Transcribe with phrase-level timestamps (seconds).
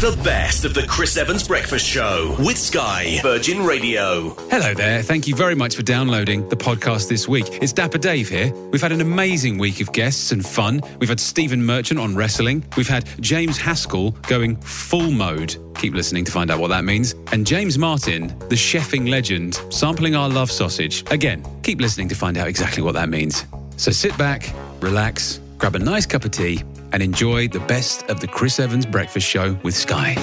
[0.00, 4.34] The best of the Chris Evans Breakfast Show with Sky Virgin Radio.
[4.50, 5.00] Hello there.
[5.02, 7.46] Thank you very much for downloading the podcast this week.
[7.62, 8.52] It's Dapper Dave here.
[8.70, 10.82] We've had an amazing week of guests and fun.
[11.00, 12.62] We've had Stephen Merchant on wrestling.
[12.76, 15.56] We've had James Haskell going full mode.
[15.76, 17.14] Keep listening to find out what that means.
[17.32, 21.10] And James Martin, the chefing legend, sampling our love sausage.
[21.10, 23.46] Again, keep listening to find out exactly what that means.
[23.78, 24.52] So sit back,
[24.82, 26.62] relax, grab a nice cup of tea,
[26.92, 30.14] and enjoy the best of the Chris Evans Breakfast Show with Sky.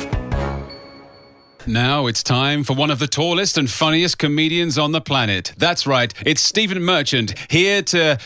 [1.66, 5.53] Now it's time for one of the tallest and funniest comedians on the planet.
[5.58, 8.17] That's right, it's Stephen Merchant here to.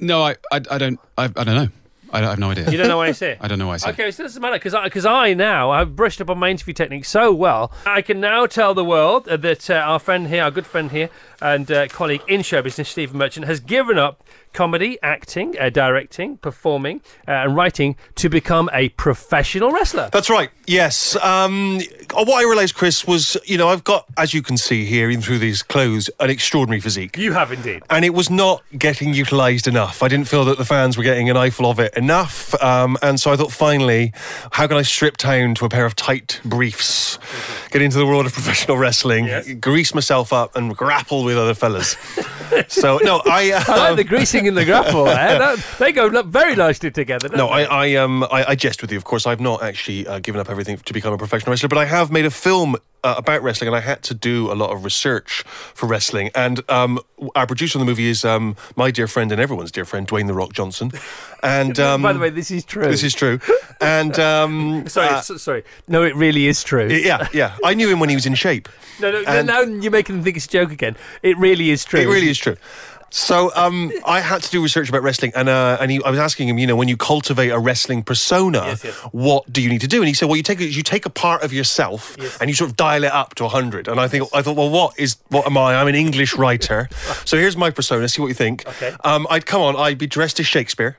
[0.00, 1.68] No, I, I, I don't, I, I don't know.
[2.12, 2.70] I, I have no idea.
[2.70, 3.38] You don't know why I say it?
[3.42, 3.92] I don't know why I say it.
[3.92, 6.50] Okay, so it doesn't matter because I, because I now I've brushed up on my
[6.50, 7.72] interview technique so well.
[7.84, 10.90] I can now tell the world uh, that uh, our friend here, our good friend
[10.90, 15.68] here, and uh, colleague in show business, Stephen Merchant, has given up comedy, acting, uh,
[15.68, 20.08] directing, performing, uh, and writing to become a professional wrestler.
[20.12, 20.48] That's right.
[20.66, 21.14] Yes.
[21.16, 21.80] Um,
[22.14, 25.22] what I realised, Chris, was you know I've got, as you can see here, even
[25.22, 27.16] through these clothes, an extraordinary physique.
[27.18, 27.82] You have indeed.
[27.90, 30.02] and it was not getting utilised enough.
[30.02, 33.20] I didn't feel that the fans were getting an eyeful of it enough, um, and
[33.20, 34.12] so I thought, finally,
[34.52, 37.18] how can I strip down to a pair of tight briefs,
[37.70, 39.52] get into the world of professional wrestling, Yes.
[39.60, 41.96] grease myself up, and grapple with other fellas?
[42.68, 43.52] so no, I.
[43.52, 45.08] Uh, I like the greasing in the grapple.
[45.08, 45.38] eh?
[45.38, 47.28] That- they go very nicely together.
[47.28, 47.66] don't No, they?
[47.66, 48.96] I, I um, I, I jest with you.
[48.98, 51.78] Of course, I've not actually uh, given up everything to become a professional wrestler, but
[51.78, 54.70] I have made a film uh, about wrestling, and I had to do a lot
[54.70, 56.30] of research for wrestling.
[56.34, 56.98] And um,
[57.36, 60.26] our producer on the movie is um, my dear friend and everyone's dear friend, Dwayne
[60.26, 60.90] the Rock Johnson.
[61.42, 62.82] And um, By the way, this is true.
[62.82, 63.38] this is true.
[63.80, 65.62] And um, sorry, uh, sorry.
[65.86, 66.88] No, it really is true.
[66.88, 68.68] yeah, yeah, I knew him when he was in shape.
[69.00, 70.96] no, no, no, and- now you're making them think it's a joke again.
[71.22, 72.00] It really is true.
[72.00, 72.56] It really is true.
[73.10, 76.18] So um, I had to do research about wrestling, and uh, and he, I was
[76.18, 78.94] asking him, you know, when you cultivate a wrestling persona, Yes, yes.
[79.12, 79.98] what do you need to do?
[79.98, 82.68] And he said, well, you take you take a part of yourself and you sort
[82.70, 83.88] of dial it up to hundred.
[83.88, 85.76] And I think I thought, well, what is what am I?
[85.76, 86.88] I'm an English writer,
[87.24, 88.08] so here's my persona.
[88.08, 88.66] See what you think.
[88.66, 88.94] Okay.
[89.04, 89.76] Um, I'd come on.
[89.76, 90.98] I'd be dressed as Shakespeare.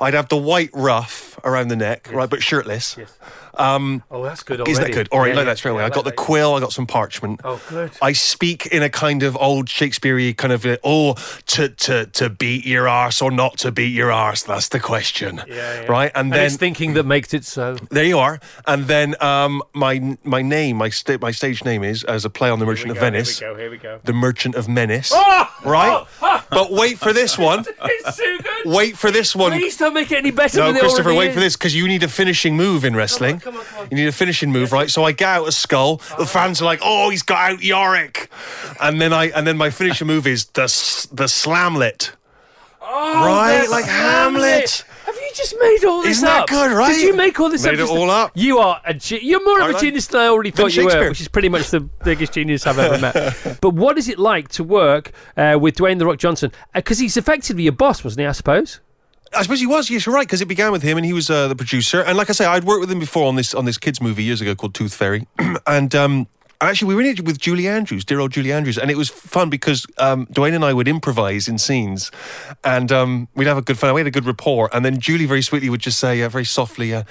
[0.00, 2.96] I'd have the white ruff around the neck, right, but shirtless.
[2.98, 3.16] Yes.
[3.58, 4.66] Um, Oh, that's good.
[4.68, 5.08] is that good?
[5.12, 5.82] All right, Yeah, like yeah, that straight away.
[5.82, 6.54] yeah, I got the like quill.
[6.54, 7.40] I got some parchment.
[7.44, 7.92] Oh, good.
[8.02, 11.14] I speak in a kind of old Shakespeare kind of uh, oh
[11.46, 14.42] to to to beat your arse or not to beat your arse.
[14.42, 15.86] That's the question, Yeah, yeah.
[15.86, 16.10] right?
[16.14, 17.76] And, And then it's thinking that makes it so.
[17.90, 18.40] there you are.
[18.66, 22.50] And then um, my my name, my sta- my stage name is as a play
[22.50, 23.60] on the Merchant of Venice, Here we go.
[23.60, 24.00] Here we go.
[24.04, 25.48] the Merchant of Menace, Oh!
[25.64, 26.04] right?
[26.50, 27.64] But wait for this one.
[27.84, 28.72] It's too good.
[28.72, 29.52] Wait for this one.
[29.52, 31.34] Please don't make it any better No, Christopher, wait is.
[31.34, 33.40] for this because you need a finishing move in wrestling.
[33.44, 33.88] Come on, come on.
[33.90, 34.90] You need a finishing move, right?
[34.90, 35.98] So I get out a skull.
[36.18, 38.28] The fans are like, "Oh, he's got out Yorick,"
[38.80, 42.10] and then I and then my finishing move is the s- the slamlet.
[42.82, 44.42] right, like Hamlet.
[44.42, 44.84] Hamlet.
[45.06, 46.92] Have you just made all this Isn't that good, right?
[46.94, 47.88] Did you make all this Made up?
[47.88, 48.32] it all up.
[48.34, 50.90] You are a ge- you're more of a genius than I already thought you were,
[50.90, 51.08] Shakespeare.
[51.10, 53.58] which is pretty much the biggest genius I've ever met.
[53.60, 56.52] But what is it like to work uh, with Dwayne the Rock Johnson?
[56.74, 58.26] Because he's effectively your boss, wasn't he?
[58.26, 58.80] I suppose.
[59.36, 59.90] I suppose he was.
[59.90, 62.00] Yes, you're right because it began with him, and he was uh, the producer.
[62.02, 64.22] And like I say, I'd worked with him before on this on this kids movie
[64.22, 65.26] years ago called Tooth Fairy,
[65.66, 65.94] and.
[65.94, 66.26] um
[66.60, 69.10] Actually, we were in it with Julie Andrews, dear old Julie Andrews, and it was
[69.10, 72.10] fun because um, Dwayne and I would improvise in scenes,
[72.62, 73.92] and um, we'd have a good fun.
[73.92, 76.44] We had a good rapport, and then Julie very sweetly would just say, uh, very
[76.46, 77.02] softly, uh,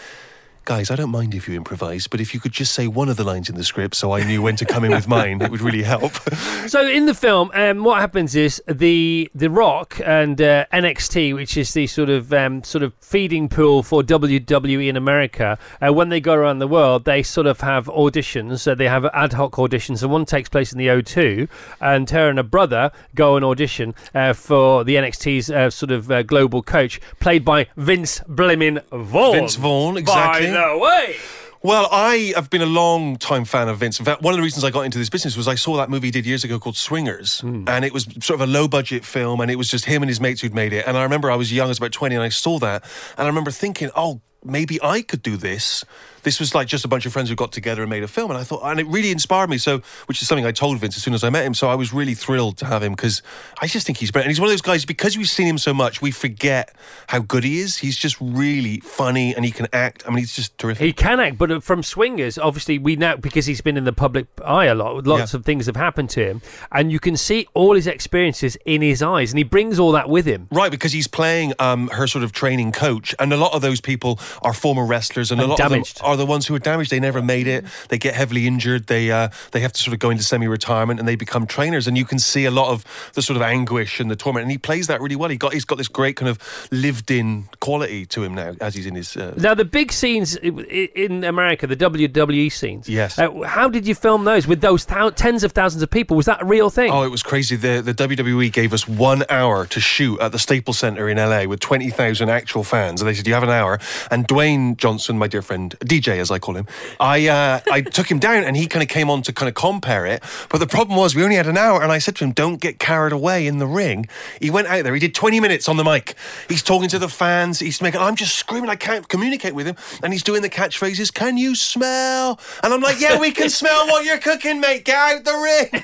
[0.65, 3.17] "Guys, I don't mind if you improvise, but if you could just say one of
[3.17, 5.51] the lines in the script, so I knew when to come in with mine, it
[5.51, 6.13] would really help."
[6.65, 11.57] So in the film, um, what happens is the the Rock and uh, NXT, which
[11.57, 16.07] is the sort of um, sort of feeding pool for WWE in America, uh, when
[16.07, 18.65] they go around the world, they sort of have auditions.
[18.65, 21.49] Uh, they have ad hoc auditions, and one takes place in the O2,
[21.81, 26.09] and her and her brother go and audition uh, for the NXT's uh, sort of
[26.09, 29.33] uh, global coach, played by Vince Blimmin Vaughn.
[29.33, 30.47] Vince Vaughn, exactly.
[30.53, 31.15] By the way.
[31.63, 33.97] Well, I have been a long time fan of Vince.
[33.97, 35.89] In fact, one of the reasons I got into this business was I saw that
[35.89, 37.63] movie he did years ago called Swingers, hmm.
[37.67, 40.09] and it was sort of a low budget film, and it was just him and
[40.09, 40.85] his mates who'd made it.
[40.85, 42.83] And I remember I was young, I was about 20, and I saw that,
[43.17, 45.85] and I remember thinking, oh, maybe I could do this.
[46.23, 48.31] This was like just a bunch of friends who got together and made a film.
[48.31, 49.57] And I thought, and it really inspired me.
[49.57, 51.53] So, which is something I told Vince as soon as I met him.
[51.53, 53.21] So I was really thrilled to have him because
[53.61, 54.27] I just think he's brilliant.
[54.27, 56.73] And he's one of those guys because we've seen him so much, we forget
[57.07, 57.77] how good he is.
[57.77, 60.03] He's just really funny and he can act.
[60.05, 60.85] I mean, he's just terrific.
[60.85, 63.93] He can act, but uh, from Swingers, obviously, we know because he's been in the
[63.93, 65.05] public eye a lot.
[65.05, 65.39] Lots Yeah.
[65.39, 66.41] of things have happened to him,
[66.71, 70.09] and you can see all his experiences in his eyes, and he brings all that
[70.09, 70.47] with him.
[70.51, 73.81] Right, because he's playing um, her sort of training coach, and a lot of those
[73.81, 75.97] people are former wrestlers, and, a And lot damaged.
[75.97, 76.91] of them are the ones who are damaged.
[76.91, 77.65] They never made it.
[77.89, 78.87] They get heavily injured.
[78.87, 81.87] They uh, they have to sort of go into semi-retirement, and they become trainers.
[81.87, 82.83] And you can see a lot of
[83.13, 85.29] the sort of anguish and the torment, and he plays that really well.
[85.29, 86.37] He got he's got this great kind of
[86.71, 89.15] lived-in quality to him now as he's in his.
[89.15, 92.89] Uh, Now, the big scenes in America, the WWE scenes.
[92.89, 93.17] Yes.
[93.17, 96.17] Uh, how did you film those with those thou- tens of thousands of people?
[96.17, 96.91] Was that a real thing?
[96.91, 97.55] Oh, it was crazy.
[97.55, 101.45] The the WWE gave us one hour to shoot at the Staples Center in LA
[101.45, 103.79] with twenty thousand actual fans, and they said you have an hour.
[104.11, 106.67] And Dwayne Johnson, my dear friend, DJ as I call him,
[106.99, 109.55] I uh, I took him down, and he kind of came on to kind of
[109.55, 110.23] compare it.
[110.49, 112.59] But the problem was we only had an hour, and I said to him, "Don't
[112.59, 114.07] get carried away in the ring."
[114.39, 114.93] He went out there.
[114.93, 116.15] He did twenty minutes on the mic.
[116.49, 117.59] He's talking to the fans.
[117.59, 118.01] He's making.
[118.01, 118.69] I'm just screaming.
[118.69, 121.13] I can't communicate with him, and he's doing the catchphrases.
[121.13, 122.39] Can you smell?
[122.63, 124.85] And I'm like, Yeah, we can smell what you're cooking, mate.
[124.85, 125.83] Get out the ring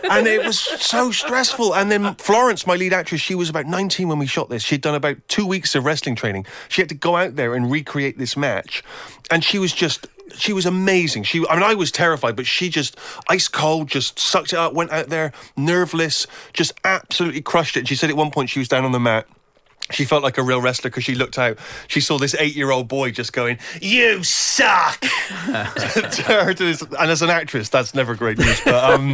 [0.10, 1.74] and it was so stressful.
[1.74, 4.62] And then Florence, my lead actress, she was about 19 when we shot this.
[4.62, 6.46] She'd done about two weeks of wrestling training.
[6.68, 8.82] She had to go out there and recreate this match,
[9.30, 10.06] and she was just.
[10.32, 11.24] She was amazing.
[11.24, 12.96] She, I mean, I was terrified, but she just
[13.28, 17.88] ice cold, just sucked it up, went out there, nerveless, just absolutely crushed it.
[17.88, 19.26] She said at one point she was down on the mat.
[19.90, 21.58] She felt like a real wrestler because she looked out.
[21.88, 27.22] She saw this eight-year-old boy just going, "You suck." to her, to this- and as
[27.22, 28.60] an actress, that's never great news.
[28.64, 29.12] But um,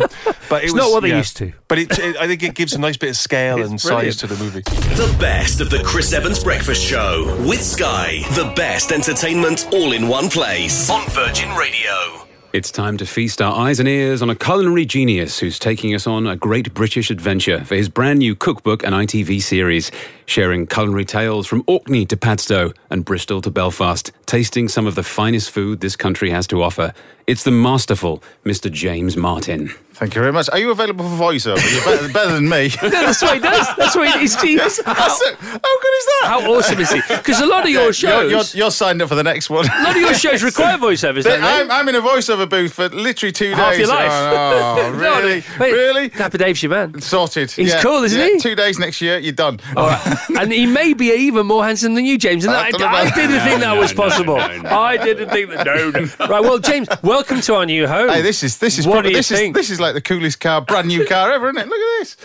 [0.48, 1.18] but it It's was, not what they yeah.
[1.18, 1.52] used to.
[1.68, 4.14] But it, it, I think it gives a nice bit of scale It's and brilliant.
[4.14, 4.60] size to the movie.
[4.62, 8.20] The best of the Chris Evans Breakfast Show with Sky.
[8.34, 12.25] The best entertainment all in one place on Virgin Radio.
[12.56, 16.06] It's time to feast our eyes and ears on a culinary genius who's taking us
[16.06, 19.90] on a great British adventure for his brand new cookbook and ITV series,
[20.24, 25.02] sharing culinary tales from Orkney to Padstow and Bristol to Belfast, tasting some of the
[25.02, 26.92] finest food this country has to offer.
[27.26, 28.70] It's the masterful Mr.
[28.70, 29.68] James Martin.
[29.94, 30.48] Thank you very much.
[30.50, 31.56] Are you available for voiceover?
[31.72, 32.70] You're better, better than me.
[32.82, 33.66] no, That's what he does.
[33.76, 35.36] That's what he, he's, he's, That's it.
[35.38, 36.22] How good is that?
[36.26, 37.00] How awesome is he?
[37.08, 39.64] Because a lot of your You're, shows, you're, you're signed up for the next one.
[39.64, 41.46] a lot of your shows require voiceovers, don't they?
[41.46, 43.78] I'm, I'm in a voiceover booth for literally two Half days.
[43.80, 44.10] your life.
[44.12, 45.44] Oh, no, No, really?
[45.58, 46.08] wait, really?
[46.10, 47.00] Dapper Dave's your man.
[47.00, 47.50] Sorted.
[47.50, 48.34] He's Yeah, cool, isn't yeah.
[48.34, 48.38] he?
[48.38, 49.58] Two days next year, you're done.
[49.76, 50.18] All right.
[50.38, 52.44] and he may be even more handsome than you, James.
[52.44, 54.36] And I I, don't I didn't think that No, was no, possible.
[54.36, 54.70] no, no.
[54.78, 55.66] I didn't think that.
[55.66, 56.06] No, no.
[56.28, 56.40] Right.
[56.42, 58.08] Well, James, welcome to our new home.
[58.08, 60.00] Hey, this is this is What probably, do you this is this is like the
[60.00, 61.68] coolest car, brand new car ever, isn't it?
[61.68, 62.16] Look at this.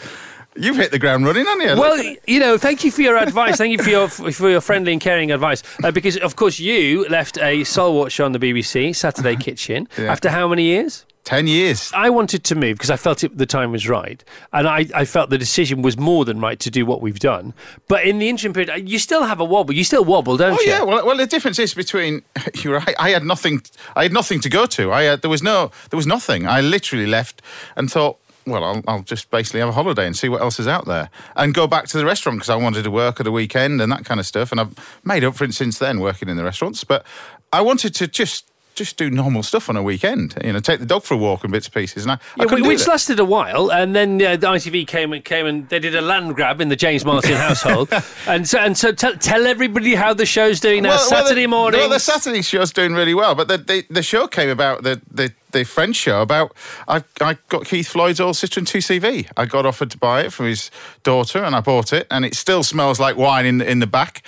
[0.53, 1.79] You've hit the ground running, haven't you?
[1.79, 3.55] Well, Look you know, thank you for your advice.
[3.57, 5.63] Thank you for your for your friendly and caring advice.
[5.83, 10.11] Uh, because of course you left a Soul show on the BBC, Saturday Kitchen, Yeah.
[10.11, 11.05] after how many years?
[11.23, 11.91] Ten years.
[11.95, 14.23] I wanted to move because I felt it, the time was right,
[14.53, 17.53] and I, I felt the decision was more than right to do what we've done.
[17.87, 19.73] But in the interim period, you still have a wobble.
[19.73, 20.57] You still wobble, don't you?
[20.59, 20.69] Oh you?
[20.69, 22.23] yeah, well, well, the difference is between
[22.55, 22.95] you're right.
[22.99, 23.61] I had nothing.
[23.95, 24.91] I had nothing to go to.
[24.91, 26.47] I had, there was no, there was nothing.
[26.47, 27.41] I literally left
[27.75, 30.67] and thought, well, I'll, I'll just basically have a holiday and see what else is
[30.67, 33.31] out there, and go back to the restaurant because I wanted to work at the
[33.31, 34.51] weekend and that kind of stuff.
[34.51, 36.83] And I've made up for it since then, working in the restaurants.
[36.83, 37.05] But
[37.53, 38.47] I wanted to just.
[38.81, 41.43] Just do normal stuff on a weekend, you know, take the dog for a walk
[41.43, 44.19] and bits and pieces, and I, I Yeah, do which lasted a while, and then
[44.19, 47.05] uh, the ITV came and came and they did a land grab in the James
[47.05, 47.93] Martin household,
[48.25, 50.97] and so and so tell, tell everybody how the show's doing now.
[50.97, 51.79] Saturday the, morning.
[51.79, 54.99] Well, the Saturday show's doing really well, but the, the, the show came about the,
[55.11, 56.55] the the French show about
[56.87, 59.29] I I got Keith Floyd's old Citroen 2CV.
[59.37, 60.71] I got offered to buy it from his
[61.03, 64.23] daughter, and I bought it, and it still smells like wine in in the back.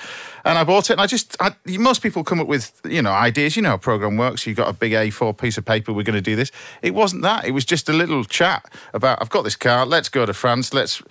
[0.45, 3.11] And I bought it, and I just I, most people come up with you know
[3.11, 3.55] ideas.
[3.55, 4.45] You know how a program works.
[4.45, 5.93] You've got a big A4 piece of paper.
[5.93, 6.51] We're going to do this.
[6.81, 7.45] It wasn't that.
[7.45, 9.85] It was just a little chat about I've got this car.
[9.85, 10.73] Let's go to France.
[10.73, 11.01] Let's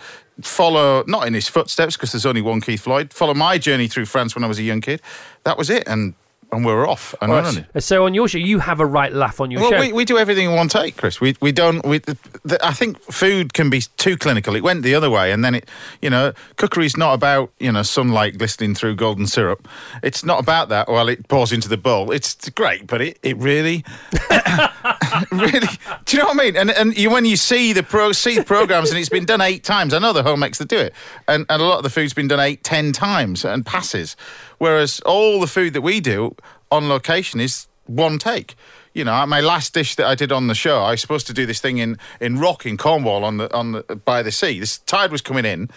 [0.42, 3.12] follow not in his footsteps because there's only one Keith Floyd.
[3.12, 5.00] Follow my journey through France when I was a young kid.
[5.44, 6.14] That was it, and
[6.52, 7.66] and we're off and running.
[7.78, 9.80] so on your show, you have a right laugh on your Well, show.
[9.80, 11.20] we, we do everything in one take, Chris.
[11.20, 11.84] We we don't.
[11.84, 14.54] We, the, the, I think food can be too clinical.
[14.54, 15.68] It went the other way, and then it,
[16.00, 19.66] you know, cookery's not about you know sunlight glistening through golden syrup.
[20.02, 20.88] It's not about that.
[20.88, 23.84] While it pours into the bowl, it's great, but it, it really,
[25.32, 25.66] really.
[26.04, 26.56] Do you know what I mean?
[26.56, 29.40] And and you, when you see the pro see the programs, and it's been done
[29.40, 29.94] eight times.
[29.94, 30.92] I know the home makes that do it,
[31.28, 34.16] and and a lot of the food's been done eight, ten times and passes.
[34.62, 36.36] Whereas all the food that we do
[36.70, 38.54] on location is one take.
[38.94, 41.32] You know, my last dish that I did on the show, I was supposed to
[41.32, 44.60] do this thing in, in Rock in Cornwall on the on the by the sea.
[44.60, 45.68] This tide was coming in,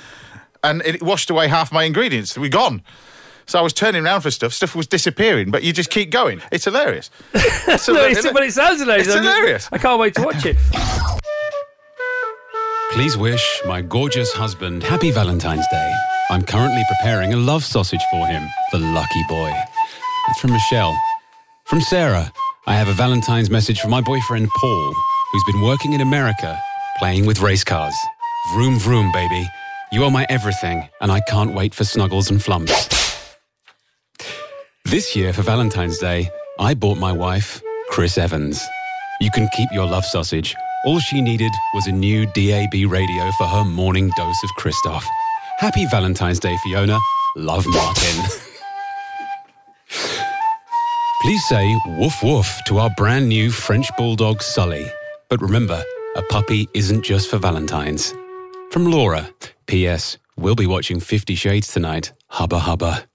[0.64, 2.38] and it washed away half my ingredients.
[2.38, 2.84] We're gone.
[3.48, 4.54] So I was turning around for stuff.
[4.54, 6.44] Stuff was disappearing, but you just keep going.
[6.52, 7.10] It's hilarious.
[7.34, 9.08] It's No, hila- it's, but it sounds hilarious.
[9.08, 9.68] It's hilarious.
[9.72, 10.58] I can't wait to watch it.
[12.92, 16.15] Please wish my gorgeous husband happy Valentine's Day.
[16.32, 19.52] I'm currently preparing a love sausage for him, the lucky boy.
[20.26, 20.98] That's from Michelle.
[21.66, 22.32] From Sarah,
[22.66, 24.94] I have a Valentine's message from my boyfriend Paul,
[25.32, 26.60] who's been working in America
[26.98, 27.94] playing with race cars.
[28.54, 29.48] Vroom, vroom, baby.
[29.92, 32.90] You are my everything, and I can't wait for snuggles and flumps.
[34.86, 36.30] This year for Valentine's Day,
[36.60, 38.60] I bought my wife, Chris Evans.
[39.22, 40.56] You can keep your love sausage.
[40.86, 45.06] All she needed was a new DAB radio for her morning dose of Christoph.
[45.58, 47.00] Happy Valentine's Day, Fiona.
[47.38, 48.24] Love Martin.
[51.22, 54.86] Please say woof woof to our brand new French bulldog Sully.
[55.30, 55.82] But remember,
[56.16, 58.14] a puppy isn't just for Valentine's.
[58.72, 59.30] From Laura.
[59.66, 60.18] P.S.
[60.38, 62.12] We'll be watching Fifty Shades tonight.
[62.28, 63.06] Hubba hubba.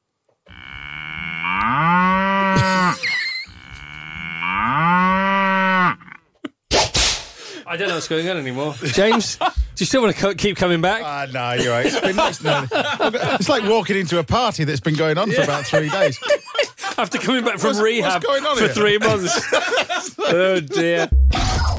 [7.66, 8.74] I don't know what's going on anymore.
[8.82, 9.38] James,
[9.80, 11.00] do you still want to keep coming back?
[11.02, 11.86] Ah, no, you're right.
[11.86, 15.40] It's, been, it's, no, it's like walking into a party that's been going on for
[15.40, 16.20] about three days.
[16.98, 18.74] After coming back from What's- rehab what's going on for here?
[18.74, 19.42] three months.
[20.18, 21.08] oh dear.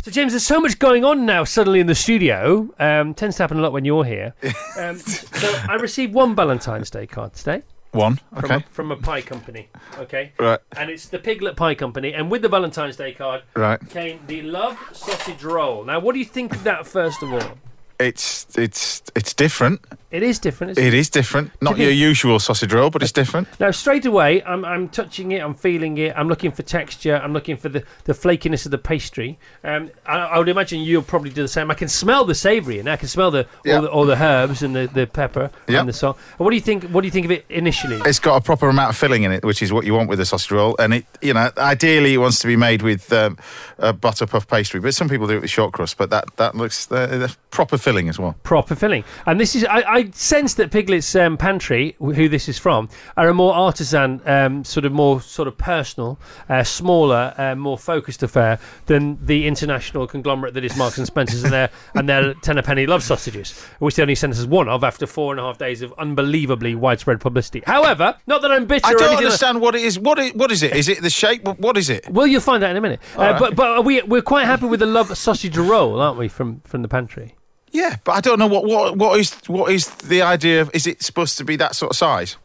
[0.03, 2.73] So James, there's so much going on now suddenly in the studio.
[2.79, 4.33] Um, tends to happen a lot when you're here.
[4.79, 8.55] Um, so I received one Valentine's Day card today One, from, okay.
[8.55, 9.69] a, from a pie company.
[9.99, 10.31] Okay.
[10.39, 10.59] Right.
[10.75, 13.79] And it's the Piglet Pie Company, and with the Valentine's Day card Right.
[13.91, 15.83] came the Love Sausage Roll.
[15.83, 16.87] Now, what do you think of that?
[16.87, 17.57] First of all,
[18.01, 19.81] It's it's it's different.
[20.11, 20.77] it is different.
[20.77, 20.85] It?
[20.87, 21.51] It is different.
[21.61, 23.47] Not your usual sausage roll, but it's different.
[23.59, 27.31] Now, straight away, I'm, I'm touching it, I'm feeling it, I'm looking for texture, I'm
[27.33, 29.37] looking for the, the flakiness of the pastry.
[29.63, 31.69] Um, I, I would imagine you'll probably do the same.
[31.71, 34.63] I can smell the savoury, and I can smell the, all, the all the herbs
[34.63, 35.79] and the, the pepper Yeah.
[35.81, 36.17] and the salt.
[36.37, 36.83] What do you think?
[36.85, 38.01] What do you think of it initially?
[38.05, 40.19] It's got a proper amount of filling in it, which is what you want with
[40.19, 40.75] a sausage roll.
[40.79, 43.37] And it, you know, ideally it wants to be made with um,
[43.77, 45.97] a butter puff pastry, but some people do it with short crust.
[45.97, 48.35] But that that looks uh, proper filling as well.
[48.43, 52.57] Proper filling, and this is I, I sense that Piglet's um, Pantry, who this is
[52.57, 56.19] from, are a more artisan, um, sort of more sort of personal,
[56.49, 61.43] uh, smaller, uh, more focused affair than the international conglomerate that is Marks and Spencers
[61.43, 64.69] and their and their ten a penny love sausages, which they only sent us one
[64.69, 67.63] of after four and a half days of unbelievably widespread publicity.
[67.65, 68.85] However, not that I'm bitter.
[68.87, 69.97] I don't anything like- understand what it is.
[69.99, 70.75] What is, what is it?
[70.75, 71.43] Is it the shape?
[71.43, 72.07] What- is it?
[72.09, 72.99] well, you'll find out in a minute.
[73.15, 76.27] Uh, But but we we're quite happy with the love sausage roll, aren't we?
[76.27, 77.35] From from the pantry.
[77.71, 80.69] Yeah, but I don't know what what what is what is the idea of?
[80.73, 82.37] Is it supposed to be that sort of size?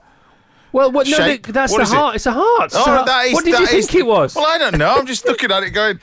[0.73, 1.45] Well, what, no, Shape?
[1.45, 1.97] th- that's What the is it?
[1.97, 2.14] heart.
[2.16, 2.71] It's a heart.
[2.75, 3.00] Oh, heart.
[3.00, 3.33] Uh, that is.
[3.35, 4.35] what did you that think is- it was?
[4.35, 4.95] Well, I don't know.
[4.97, 5.99] I'm just looking at it, going,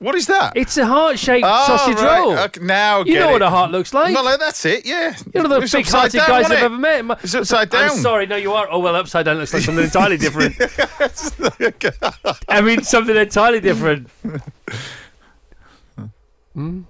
[0.00, 2.18] "What is that?" It's a heart-shaped Oh, sausage right.
[2.20, 2.38] roll.
[2.38, 3.32] Okay, now you get know it.
[3.32, 4.14] what a heart looks like.
[4.14, 4.84] Well, uh, that's it.
[4.84, 6.64] Yeah, You're one of the It's big-hearted down, guys wasn't I've it?
[6.66, 7.04] ever met.
[7.06, 7.90] My- It's upside down.
[7.90, 8.68] I'm sorry, no, you are.
[8.70, 10.56] Oh well, upside down looks like something entirely different.
[12.48, 14.08] I mean, something entirely different.
[16.56, 16.84] Mm.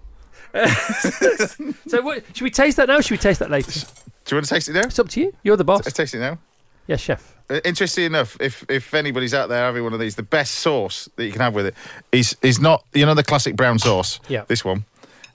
[1.87, 2.99] so, what, should we taste that now?
[2.99, 3.71] or Should we taste that later?
[3.71, 4.81] Do you want to taste it now?
[4.83, 5.33] It's up to you.
[5.43, 5.85] You're the boss.
[5.85, 6.39] Let's taste it now.
[6.87, 7.35] Yes, chef.
[7.51, 11.09] Uh, Interesting enough, if if anybody's out there having one of these, the best sauce
[11.17, 11.75] that you can have with it
[12.13, 14.21] is is not you know the classic brown sauce.
[14.29, 14.45] Yeah.
[14.49, 14.85] This one.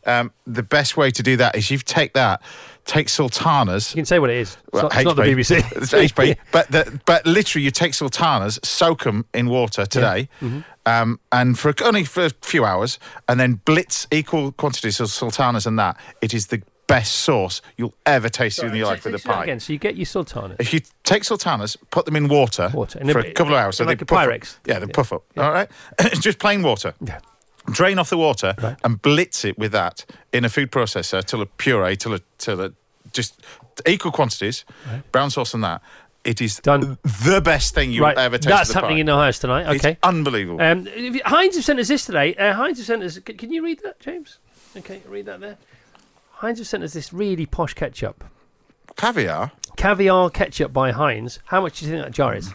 [0.06, 2.42] Um, the best way to do that is you take that,
[2.86, 3.94] take sultanas.
[3.96, 4.58] You can say what it is.
[4.65, 5.72] It's, Well, not, it's not the BBC.
[5.77, 6.36] It's HP.
[6.51, 10.60] But the, but literally, you take sultanas, soak them in water today, Mm-hmm.
[10.86, 15.66] Um, and for only for a few hours, and then blitz equal quantities of sultanas
[15.66, 15.98] and that.
[16.22, 19.44] It is the best sauce you'll ever taste in your life with a pie.
[19.44, 20.58] Again, so you get your sultanas.
[20.60, 23.00] If you take sultanas, put them in water, Water.
[23.12, 24.56] For a- a, couple of hours, so like they a puff Pyrex.
[24.58, 24.68] Up.
[24.68, 24.92] Yeah, they Yeah.
[24.94, 25.24] puff up.
[25.38, 25.70] All right,
[26.20, 26.94] just plain water.
[27.00, 27.20] Yeah.
[27.72, 28.75] Drain off the water Right.
[28.84, 32.60] and blitz it with that in a food processor till a puree, till a till
[32.60, 32.74] a
[33.13, 33.42] just
[33.88, 34.66] equal quantities,
[35.13, 35.82] brown sauce and that.
[36.24, 36.98] It is Done.
[37.03, 38.48] the best thing you right, ever taste.
[38.48, 39.01] that's happening pie.
[39.01, 39.70] in house tonight.
[39.75, 39.98] It's Okay.
[40.03, 40.62] unbelievable.
[40.62, 40.88] Um,
[41.25, 42.34] Heinz have sent us this today.
[42.36, 43.15] Uh, Heinz have sent us.
[43.15, 44.39] c- Can you read that, James?
[44.77, 45.58] Okay, read that there.
[46.32, 48.24] Heinz have sent us this really posh ketchup,
[48.96, 49.51] Caviar.
[49.75, 51.39] caviar ketchup by Heinz.
[51.46, 52.53] How much do you think that jar is?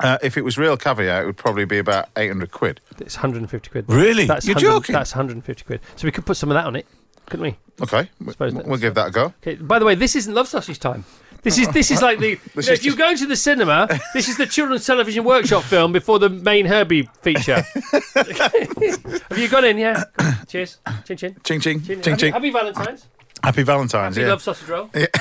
[0.00, 2.80] Uh, if it was real caviar, it would probably be about eight hundred quid.
[2.98, 3.84] It's 150 quid.
[3.88, 4.24] Really?
[4.26, 4.94] That's You're joking?
[4.94, 5.80] That's 150 quid.
[5.96, 6.86] So we could put some of that on it,
[7.26, 7.56] couldn't we?
[7.82, 9.34] Okay, Suppose we'll give that a go.
[9.46, 9.54] Okay.
[9.56, 11.04] By the way, this isn't love sausage time.
[11.42, 12.28] This is this is like the.
[12.30, 15.24] you know, is if you just- go to the cinema, this is the children's television
[15.24, 17.62] workshop film before the main Herbie feature.
[18.14, 19.76] Have you got in?
[19.78, 20.04] Yeah.
[20.48, 20.78] Cheers.
[21.04, 21.36] Chin chin.
[21.42, 22.00] Ching ching Chin.
[22.02, 22.32] ching happy, ching.
[22.32, 23.06] happy Valentine's.
[23.42, 24.14] Happy Valentine's.
[24.16, 24.30] Happy yeah.
[24.30, 24.90] love sausage roll.
[24.94, 25.06] Yeah.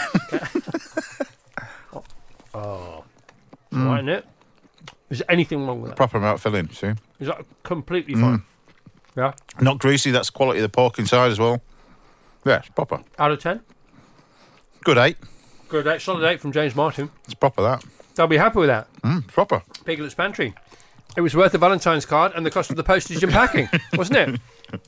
[2.54, 3.06] Oh.
[3.72, 4.24] It's all right?
[5.10, 5.96] Is there anything wrong with that?
[5.96, 6.70] Proper amount filling.
[6.72, 6.88] See,
[7.20, 8.22] Is that completely Mm.
[8.22, 8.44] fine?
[9.16, 9.34] Yeah.
[9.62, 10.12] not greasy.
[10.12, 11.62] That's quality of the pork inside as well.
[12.46, 13.00] Yeah, it's proper.
[13.18, 13.62] Out of ten.
[14.84, 15.18] Good eight.
[15.72, 17.10] Good eight, solid eight from James Martin.
[17.24, 17.86] It's proper that.
[18.16, 18.92] They'll be happy with that.
[19.04, 19.64] Mm, proper.
[19.86, 20.54] Piglet's Pantry.
[21.16, 24.18] It was worth the Valentine's card and the cost of the postage and packing, wasn't
[24.18, 24.42] it?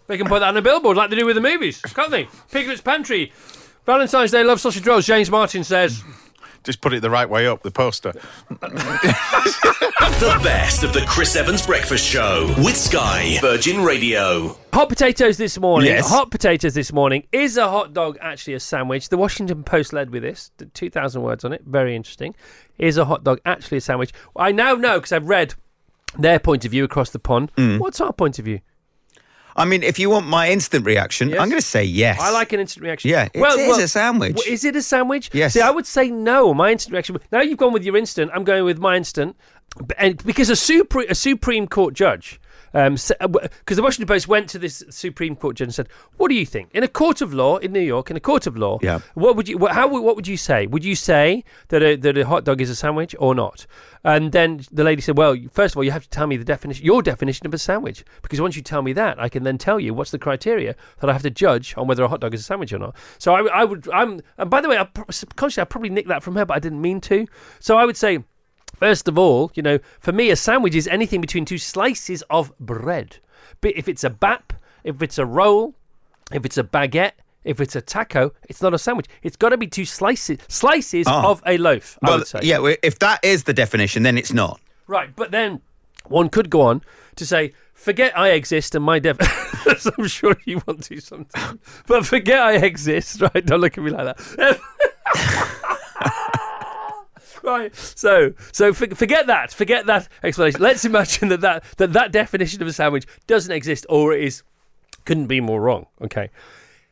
[0.08, 2.28] They can put that on a billboard like they do with the movies, can't they?
[2.52, 3.32] Piglet's Pantry.
[3.86, 5.06] Valentine's Day love sausage rolls.
[5.06, 6.04] James Martin says.
[6.64, 8.14] Just put it the right way up, the poster.
[10.20, 14.58] The best of the Chris Evans Breakfast Show with Sky Virgin Radio.
[14.72, 15.90] Hot potatoes this morning.
[15.90, 16.10] Yes.
[16.10, 17.28] Hot potatoes this morning.
[17.34, 19.10] Is a hot dog actually a sandwich?
[19.10, 20.52] The Washington Post led with this.
[20.76, 21.64] 2,000 words on it.
[21.66, 22.36] Very interesting.
[22.78, 24.14] Is a hot dog actually a sandwich?
[24.36, 25.56] I now know because I've read
[26.18, 27.52] their point of view across the pond.
[27.58, 27.80] Mm.
[27.80, 28.62] What's our point of view?
[29.56, 31.40] I mean, if you want my instant reaction, Yes.
[31.40, 32.20] I'm going to say yes.
[32.20, 33.10] I like an instant reaction.
[33.12, 34.36] Yeah, well it is a sandwich.
[34.36, 35.30] well, is it a sandwich?
[35.34, 35.54] Yes.
[35.54, 36.54] See, I would say no.
[36.54, 37.18] My instant reaction.
[37.32, 38.32] Now you've gone with your instant.
[38.34, 39.36] I'm going with my instant,
[39.98, 42.40] and because a supreme a Supreme Court judge.
[42.74, 46.30] Um, because uh, the Washington Post went to this Supreme Court judge and said, "What
[46.30, 48.10] do you think in a court of law in New York?
[48.10, 49.00] In a court of law, Yeah.
[49.14, 49.58] what would you?
[49.58, 49.88] What, how?
[49.88, 50.66] What would you say?
[50.68, 53.66] Would you say that a, that a hot dog is a sandwich or not?"
[54.04, 56.44] And then the lady said, "Well, first of all, you have to tell me the
[56.44, 59.58] definition, your definition of a sandwich, because once you tell me that, I can then
[59.58, 62.34] tell you what's the criteria that I have to judge on whether a hot dog
[62.34, 64.88] is a sandwich or not." So I, I would, I'm, and by the way, I,
[65.12, 67.28] subconsciously I probably nicked that from her, but I didn't mean to.
[67.60, 68.24] So I would say.
[68.76, 72.58] First of all, you know, for me, a sandwich is anything between two slices of
[72.60, 73.18] bread.
[73.62, 74.54] But if it's a bap,
[74.84, 75.76] if it's a roll,
[76.32, 77.14] if it's a baguette,
[77.44, 79.08] if it's a taco, it's not a sandwich.
[79.22, 81.30] It's got to be two slices slices Ah.
[81.30, 81.98] of a loaf.
[82.04, 82.40] I well, would say.
[82.44, 84.60] yeah, well, if that is the definition, then it's not.
[84.88, 85.62] Right, but then
[86.08, 86.82] one could go on
[87.16, 88.98] to say, forget I exist and my.
[88.98, 93.22] As I'm sure you want to sometimes, but forget I exist.
[93.34, 93.46] Right?
[93.46, 94.60] Don't look at me like that.
[97.44, 97.76] right.
[97.76, 99.52] So, so for, forget that.
[99.54, 100.62] Forget that explanation.
[100.62, 104.44] Let's imagine that that, that that definition of a sandwich doesn't exist, or it is
[105.06, 105.88] couldn't be more wrong.
[106.02, 106.30] Okay.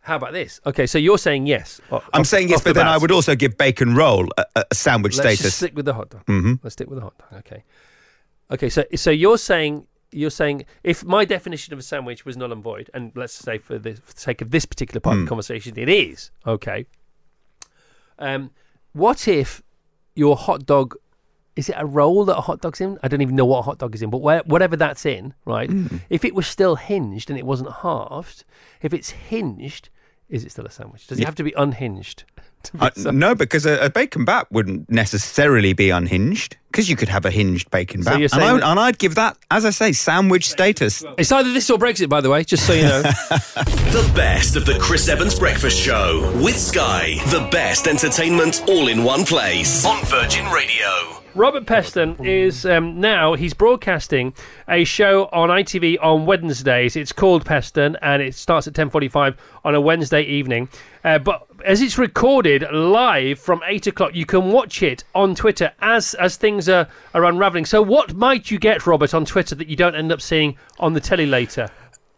[0.01, 0.59] How about this?
[0.65, 1.79] Okay, so you're saying yes.
[2.13, 4.65] I'm saying yes, off the but then I would also give bacon roll a, a-
[4.73, 5.55] sandwich Let's status.
[5.55, 6.25] stick with the hot dog.
[6.25, 6.55] Mm-hmm.
[6.63, 7.39] Let's stick with the hot dog.
[7.39, 7.63] Okay.
[8.49, 8.69] Okay.
[8.69, 12.63] So so you're saying you're saying if my definition of a sandwich was null and
[12.63, 15.29] void, and let's say for the, for the sake of this particular part of the
[15.29, 16.87] conversation, it is okay.
[18.17, 18.49] Um,
[18.93, 19.61] what if
[20.15, 20.95] your hot dog?
[21.55, 22.97] Is it a roll that a hot dog's in?
[23.03, 25.33] I don't even know what a hot dog is in, but where, whatever that's in,
[25.45, 25.69] right?
[25.69, 26.01] Mm.
[26.09, 28.45] If it was still hinged and it wasn't halved,
[28.81, 29.89] if it's hinged,
[30.31, 31.05] is it still a sandwich?
[31.07, 32.23] Does it have to be unhinged?
[32.63, 36.95] to be Uh, no, because a, a bacon bat wouldn't necessarily be unhinged, because you
[36.95, 38.19] could have a hinged bacon So bat.
[38.19, 41.03] you're and, I saying would, and I'd give that, as I say, sandwich status.
[41.17, 43.03] It's either this or Brexit, by the way, just so you know.
[43.91, 47.15] The best of the Chris Evans Breakfast Show with Sky.
[47.29, 51.20] The best entertainment all in one place on Virgin Radio.
[51.33, 54.33] Robert Peston is um, now he's broadcasting
[54.67, 56.97] a show on ITV on Wednesdays.
[56.97, 60.67] It's called Peston, and it starts at ten forty-five on a Wednesday evening.
[61.05, 65.71] Uh, but as it's recorded live from eight o'clock, you can watch it on Twitter
[65.79, 67.65] as as things are are unraveling.
[67.65, 70.91] So, what might you get, Robert, on Twitter that you don't end up seeing on
[70.91, 71.69] the telly later?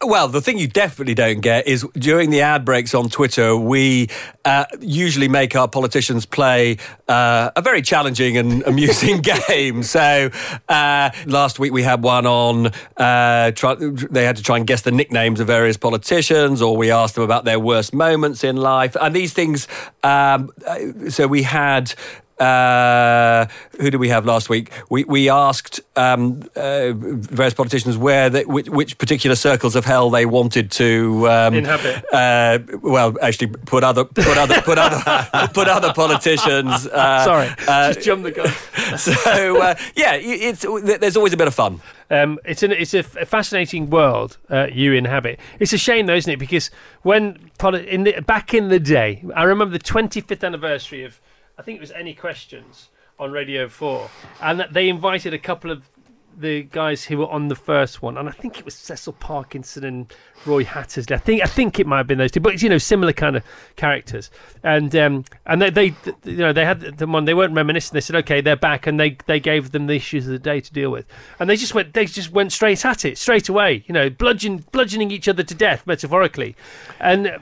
[0.05, 4.09] Well, the thing you definitely don't get is during the ad breaks on Twitter, we
[4.43, 9.81] uh, usually make our politicians play uh, a very challenging and amusing game.
[9.83, 10.29] So
[10.67, 14.81] uh, last week we had one on, uh, try, they had to try and guess
[14.81, 18.97] the nicknames of various politicians, or we asked them about their worst moments in life.
[18.99, 19.67] And these things,
[20.03, 21.93] um, uh, so we had
[22.43, 23.47] uh,
[23.79, 24.71] who did we have last week?
[24.89, 30.09] We we asked um, uh, various politicians where they, which, which particular circles of hell
[30.09, 32.03] they wanted to um, Inhabit.
[32.11, 36.87] Uh, well, actually, put other put other put other put other politicians.
[36.87, 38.47] Uh, Sorry, uh, just jump the gun.
[38.97, 40.65] so uh, yeah, it's
[40.99, 41.81] there's always a bit of fun.
[42.09, 45.39] Um, it's an it's a, f- a fascinating world uh, you inhabit.
[45.59, 46.39] It's a shame though, isn't it?
[46.39, 46.69] Because
[47.03, 51.19] when in the, back in the day, I remember the 25th anniversary of
[51.57, 52.89] I think it was Any Questions
[53.19, 54.09] on Radio Four,
[54.41, 55.87] and they invited a couple of
[56.37, 59.83] the guys who were on the first one, and I think it was Cecil Parkinson
[59.83, 60.13] and
[60.45, 61.15] Roy Hattersley.
[61.15, 63.35] I think I think it might have been those two, but you know, similar kind
[63.35, 63.43] of
[63.75, 64.31] characters.
[64.63, 67.25] And um, and they, they you know they had them on.
[67.25, 67.93] They weren't reminiscing.
[67.93, 70.59] They said, okay, they're back, and they they gave them the issues of the day
[70.59, 71.05] to deal with,
[71.39, 73.83] and they just went they just went straight at it straight away.
[73.87, 76.55] You know, bludgeon, bludgeoning each other to death metaphorically,
[76.99, 77.39] and.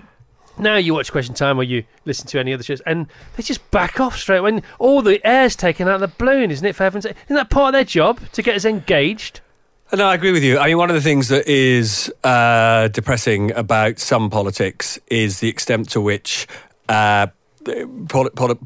[0.58, 3.44] Uh, now you watch Question Time or you listen to any other shows, and they
[3.44, 6.76] just back off straight when all the air's taken out of the balloon, isn't it?
[6.76, 9.42] For heaven's sake, isn't that part of their job to get us engaged?
[9.94, 10.58] No, I agree with you.
[10.58, 15.50] I mean, one of the things that is uh, depressing about some politics is the
[15.50, 16.48] extent to which.
[16.88, 17.28] Uh,
[18.10, 18.58] poli- poli-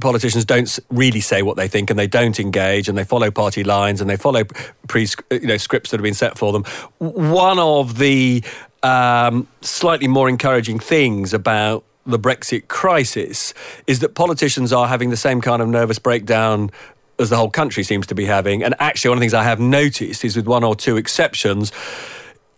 [0.00, 3.64] politicians don't really say what they think and they don't engage and they follow party
[3.64, 4.44] lines and they follow
[4.88, 6.64] pre you know scripts that have been set for them
[6.98, 8.42] one of the
[8.84, 13.54] um, slightly more encouraging things about the Brexit crisis
[13.86, 16.70] is that politicians are having the same kind of nervous breakdown
[17.18, 18.62] as the whole country seems to be having.
[18.62, 21.72] And actually, one of the things I have noticed is, with one or two exceptions,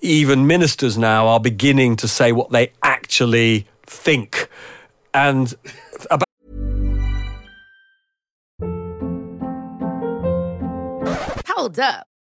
[0.00, 4.48] even ministers now are beginning to say what they actually think.
[5.14, 5.54] And
[6.10, 6.26] about
[11.46, 12.06] Hold up.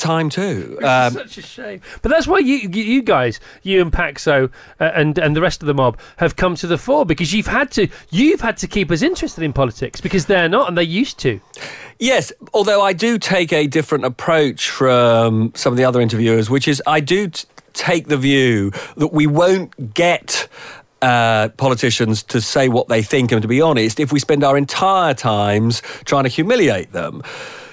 [0.00, 0.78] time too.
[0.82, 1.80] Um, Such a shame.
[2.02, 5.66] But that's why you you guys, you and Paxo uh, and and the rest of
[5.66, 8.90] the mob have come to the fore because you've had to you've had to keep
[8.90, 11.40] us interested in politics because they're not and they used to.
[11.98, 16.66] Yes, although I do take a different approach from some of the other interviewers, which
[16.66, 20.48] is I do t- take the view that we won't get.
[21.02, 24.54] Uh, politicians to say what they think and to be honest if we spend our
[24.58, 27.22] entire times trying to humiliate them.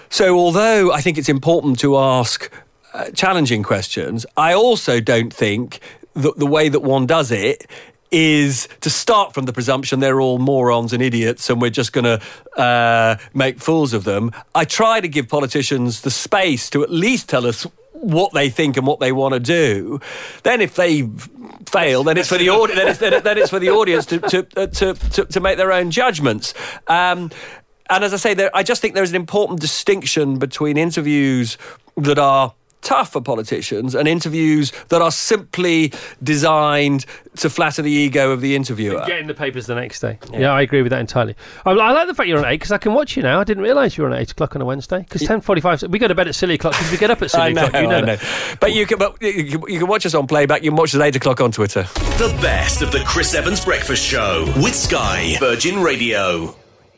[0.10, 2.52] So, although I think it's important to ask
[2.94, 5.80] uh, challenging questions, I also don't think
[6.14, 7.68] that the way that one does it
[8.10, 12.06] is to start from the presumption they're all morons and idiots and we're just going
[12.06, 14.32] to uh, make fools of them.
[14.56, 18.78] I try to give politicians the space to at least tell us what they think
[18.78, 20.00] and what they want to do.
[20.44, 21.10] Then, if they
[21.68, 23.00] fail, then it's for the audience.
[23.00, 25.92] Then then it's for the audience to to, uh, to, to to make their own
[25.92, 26.54] judgments.
[26.88, 27.32] Um,
[27.90, 31.58] and as I say, there, I just think there's an important distinction between interviews
[31.98, 35.92] that are tough for politicians and interviews that are simply
[36.24, 39.04] designed to flatter the ego of the interviewer.
[39.06, 40.18] Get in the papers the next day.
[40.32, 41.36] Yeah, I agree with that entirely.
[41.66, 43.40] I, I like the fact you're on eight because I can watch you now.
[43.40, 45.84] I didn't realise you were on eight o'clock on a Wednesday because ten forty-five.
[45.90, 47.66] We go to bed at silly o'clock because we get up at silly I know,
[47.66, 47.82] o'clock.
[47.82, 48.18] You know, I know.
[48.60, 50.64] But you can, but you can, you can watch us on playback.
[50.64, 51.84] You can watch us at eight o'clock on Twitter.
[51.84, 56.56] The best of the Chris Evans Breakfast Show with Sky Virgin Radio.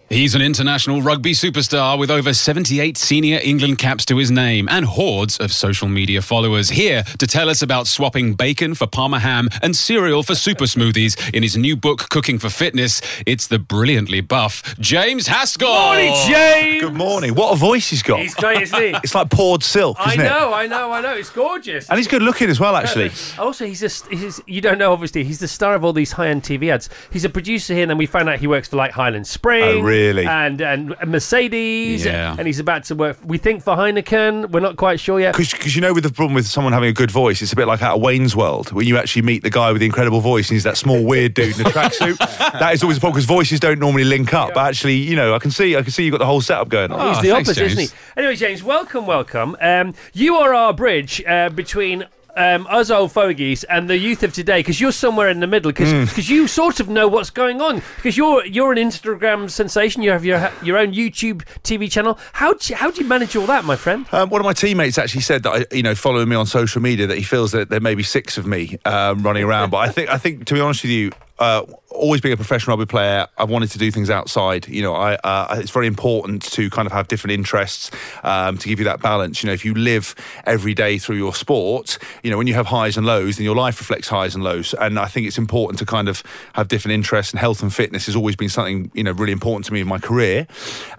[0.09, 4.83] He's an international rugby superstar with over 78 senior England caps to his name and
[4.83, 6.69] hordes of social media followers.
[6.69, 11.31] Here to tell us about swapping bacon for Parma ham and cereal for super smoothies
[11.31, 15.69] in his new book, Cooking for Fitness, it's the brilliantly buff James Haskell.
[15.71, 16.81] Morning, James.
[16.81, 17.35] Good morning.
[17.35, 18.19] What a voice he's got.
[18.21, 18.95] He's great, isn't he?
[19.03, 20.23] It's like poured silk, I isn't it?
[20.29, 21.13] know, I know, I know.
[21.13, 21.87] It's gorgeous.
[21.87, 23.11] And he's good looking as well, actually.
[23.37, 26.29] Also, he's just, he's, you don't know, obviously, he's the star of all these high
[26.29, 26.89] end TV ads.
[27.11, 29.63] He's a producer here, and then we found out he works for like Highland Spring.
[29.63, 29.98] Oh, really?
[30.07, 32.05] And, and Mercedes.
[32.05, 32.35] Yeah.
[32.37, 34.51] And he's about to work, we think, for Heineken.
[34.51, 35.35] We're not quite sure yet.
[35.35, 37.67] Because you know, with the problem with someone having a good voice, it's a bit
[37.67, 40.49] like out of Wayne's World when you actually meet the guy with the incredible voice
[40.49, 42.17] and he's that small weird dude in a tracksuit.
[42.59, 44.53] that is always a problem because voices don't normally link up.
[44.53, 46.69] But actually, you know, I can see, I can see you've got the whole setup
[46.69, 46.99] going on.
[46.99, 47.79] Oh, He's the thanks, opposite, James.
[47.79, 48.19] isn't he?
[48.19, 49.55] Anyway, James, welcome, welcome.
[49.61, 52.05] Um, you are our bridge uh, between.
[52.39, 55.71] Um, us old fogies and the youth of today, because you're somewhere in the middle,
[55.73, 56.21] because Hmm.
[56.33, 60.23] you sort of know what's going on, because you're you're an Instagram sensation, you have
[60.23, 62.17] your your own YouTube TV channel.
[62.31, 64.05] How do you, how do you manage all that, my friend?
[64.13, 66.81] Um, one of my teammates actually said that, I, you know, following me on social
[66.81, 69.69] media, that he feels that there may be six of me um, running around.
[69.71, 72.77] But I think, I think, to be honest with you, uh, always being a professional
[72.77, 74.67] rugby player, I've wanted to do things outside.
[74.67, 77.91] You know, I, uh, it's very important to kind of have different interests
[78.23, 79.43] um, to give you that balance.
[79.43, 82.67] You know, if you live every day through your sport, you know, when you have
[82.67, 84.73] highs and lows, then your life reflects highs and lows.
[84.75, 86.23] And I think it's important to kind of
[86.53, 87.33] have different interests.
[87.33, 89.87] And health and fitness has always been something you know really important to me in
[89.87, 90.47] my career.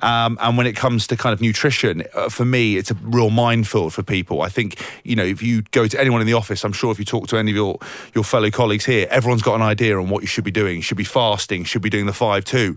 [0.01, 3.31] Um, and when it comes to kind of nutrition, uh, for me, it's a real
[3.31, 4.43] minefield for people.
[4.43, 6.99] I think you know if you go to anyone in the office, I'm sure if
[6.99, 7.79] you talk to any of your
[8.15, 10.80] your fellow colleagues here, everyone's got an idea on what you should be doing.
[10.81, 12.77] Should be fasting, should be doing the five two,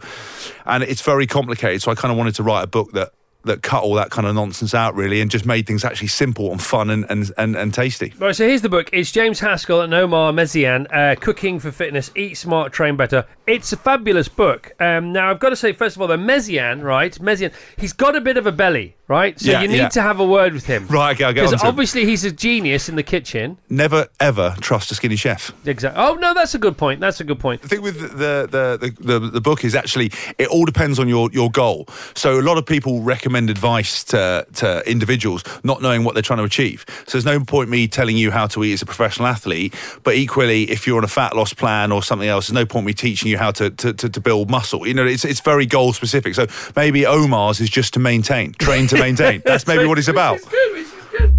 [0.66, 1.82] and it's very complicated.
[1.82, 3.12] So I kind of wanted to write a book that.
[3.46, 6.50] That cut all that kind of nonsense out, really, and just made things actually simple
[6.54, 8.14] and fun and, and, and, and tasty.
[8.18, 8.90] Right, so here's the book.
[8.94, 13.26] It's James Haskell and Omar Meziane, uh, Cooking for Fitness, Eat Smart, Train Better.
[13.46, 14.72] It's a fabulous book.
[14.80, 17.14] Um, now, I've got to say, first of all, the Meziane, right?
[17.20, 19.40] Meziane, he's got a bit of a belly, right?
[19.40, 19.90] So Yeah, you need yeah.
[19.90, 20.88] to have a word with him.
[20.88, 21.70] Right, okay, I'll get Because onto it.
[21.70, 23.58] obviously he's a genius in the kitchen.
[23.70, 25.52] Never ever trust a skinny chef.
[25.66, 26.02] Exactly.
[26.02, 27.00] Oh, no, that's a good point.
[27.00, 27.62] That's a good point.
[27.62, 31.08] The thing with the the, the, the the book is actually it all depends on
[31.10, 31.88] your your goal.
[32.16, 36.40] So a lot of people recommend advice to to individuals not knowing what they're trying
[36.40, 36.86] to achieve.
[37.08, 40.16] So there's no point me telling you how to eat as a professional athlete, but
[40.16, 42.94] equally if you're on a fat loss plan or something else, there's no point me
[42.94, 44.88] teaching you how to to, to, to build muscle.
[44.88, 46.36] You know, it's it's very goal specific.
[46.36, 49.42] So maybe Omar's is just to maintain, train to maintain.
[49.46, 50.36] That's maybe what it's about.
[50.36, 51.34] Which is good, which is good.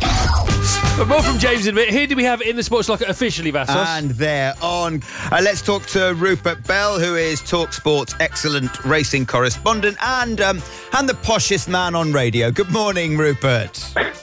[0.96, 1.90] But more from James in a bit.
[1.90, 3.74] Who do we have in the sports locker officially, Vassos?
[3.74, 5.02] And they're on.
[5.32, 10.62] Uh, let's talk to Rupert Bell, who is Talk Sports excellent racing correspondent and um,
[10.96, 12.52] and the poshest man on radio.
[12.52, 13.76] Good morning, Rupert.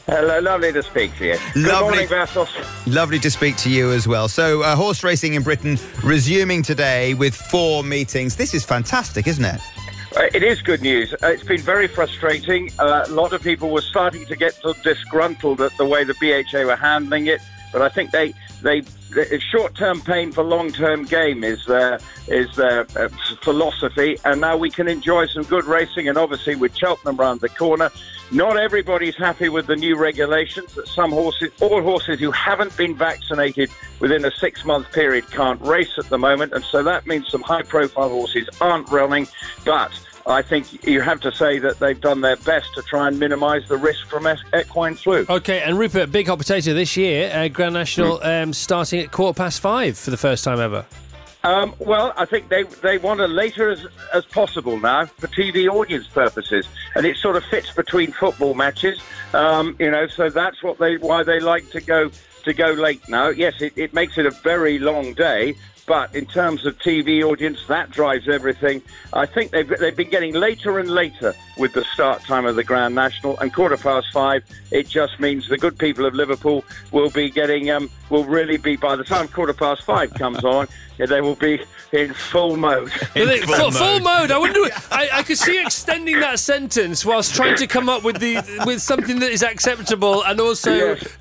[0.05, 1.37] Hello, lovely to speak to you.
[1.53, 1.89] Good Lovely.
[1.89, 2.49] morning, Vassos.
[2.87, 4.27] Lovely to speak to you as well.
[4.27, 8.35] So, uh, horse racing in Britain resuming today with four meetings.
[8.35, 9.61] This is fantastic, isn't it?
[10.15, 11.13] Uh, It is good news.
[11.13, 12.69] Uh, It's been very frustrating.
[12.79, 16.75] A lot of people were starting to get disgruntled at the way the BHA were
[16.75, 18.83] handling it, but I think they they
[19.51, 23.09] short-term pain for long-term game is their is their uh,
[23.41, 26.07] philosophy, and now we can enjoy some good racing.
[26.07, 27.91] And obviously, with Cheltenham round the corner,
[28.31, 30.73] not everybody's happy with the new regulations.
[30.75, 33.69] That some horses, all horses who haven't been vaccinated
[33.99, 38.09] within a six-month period, can't race at the moment, and so that means some high-profile
[38.09, 39.27] horses aren't running,
[39.65, 39.91] but.
[40.25, 43.67] I think you have to say that they've done their best to try and minimise
[43.67, 45.25] the risk from equine flu.
[45.29, 49.35] Okay, and Rupert, big hot potato this year, uh, Grand National um, starting at quarter
[49.35, 50.85] past five for the first time ever.
[51.43, 55.67] Um, well, I think they they want it later as, as possible now for TV
[55.67, 58.99] audience purposes, and it sort of fits between football matches.
[59.33, 62.11] Um, you know, so that's what they why they like to go
[62.43, 63.29] to go late now.
[63.29, 65.55] Yes, it, it makes it a very long day,
[65.91, 68.81] but in terms of TV audience, that drives everything.
[69.11, 72.63] I think they've they've been getting later and later with the start time of the
[72.63, 74.41] Grand National, and quarter past five.
[74.71, 78.77] It just means the good people of Liverpool will be getting um, will really be
[78.77, 80.69] by the time quarter past five comes on,
[81.01, 81.59] yeah, they will be
[81.91, 82.91] in full mode.
[83.13, 84.31] But they- full, full mode.
[84.31, 84.59] I wonder.
[84.91, 88.35] I, I could see extending that sentence whilst trying to come up with the
[88.65, 90.71] with something that is acceptable and also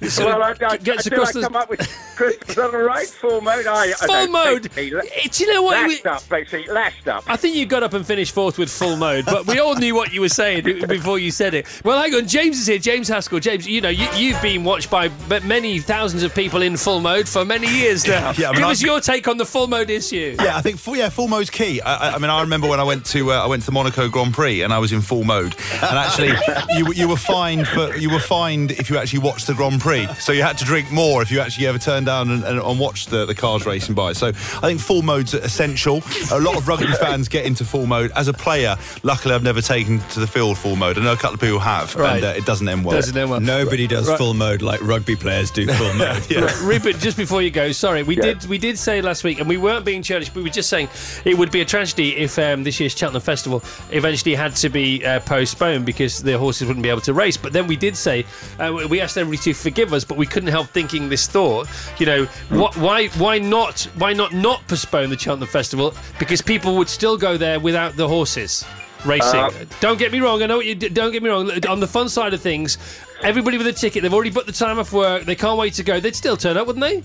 [0.00, 0.14] Yes.
[0.14, 1.80] sort Well, I, of I, gets I, did across I the come up with
[2.16, 3.06] Chris, is that all right?
[3.06, 3.66] Full mode?
[3.66, 4.70] I, I Full don't mode.
[4.72, 5.88] think he- Do you know what?
[5.88, 7.24] Lashed up, basically, lashed up.
[7.26, 9.94] I think you got up and finished fourth with full mode, but we all knew
[9.94, 11.66] what you were saying before you said it.
[11.84, 12.78] Well, hang on, James is here.
[12.78, 13.40] James Haskell.
[13.40, 15.08] James, you know, you, you've been watched by
[15.44, 18.32] many thousands of people in full mode for many years now.
[18.36, 20.37] Yeah, I mean, Give I- us your take on the full mode issue.
[20.40, 21.80] Yeah, I think full, yeah, full mode's key.
[21.80, 23.72] I, I- I mean, I remember when I went to uh, I went to the
[23.72, 26.33] Monaco Grand Prix and I was in full mode, and actually,
[26.76, 30.06] you you were fined for you were fined if you actually watched the Grand Prix.
[30.18, 32.78] So you had to drink more if you actually ever turned down and, and, and
[32.80, 34.12] watched the, the cars racing by.
[34.12, 34.33] So I
[34.66, 36.02] think full mode's essential.
[36.33, 38.11] A lot of rugby fans get into full mode.
[38.16, 40.98] As a player, luckily, I've never taken to the field full mode.
[40.98, 42.16] I know a couple of people have, Right.
[42.16, 42.96] and uh, it doesn't end well.
[42.96, 43.40] Doesn't end well.
[43.40, 44.18] Nobody does Right.
[44.18, 46.28] full mode like rugby players do full mode.
[46.30, 46.50] Yeah.
[46.66, 48.22] Rupert, just before you go, sorry, we Yeah.
[48.22, 50.68] did we did say last week, and we weren't being churlish, but we were just
[50.68, 50.88] saying
[51.24, 55.04] it would be a tragedy if um, this year's Cheltenham Festival eventually had to be
[55.04, 57.36] uh, postponed because the horses wouldn't be able to race.
[57.36, 58.24] But then we did say
[58.58, 61.68] uh, we asked everybody to forgive us, but we couldn't help thinking this thought.
[61.98, 66.76] You know, what, why why not why not not postpone the Cheltenham Festival because people
[66.76, 68.64] would still go there without the horses.
[69.04, 69.40] Racing.
[69.40, 70.42] Uh, don't get me wrong.
[70.42, 71.50] I know what you don't get me wrong.
[71.66, 72.76] On the fun side of things,
[73.22, 75.24] everybody with a ticket, they've already booked the time off work.
[75.24, 76.00] They can't wait to go.
[76.00, 77.02] They'd still turn up, wouldn't they?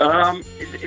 [0.00, 0.42] Um,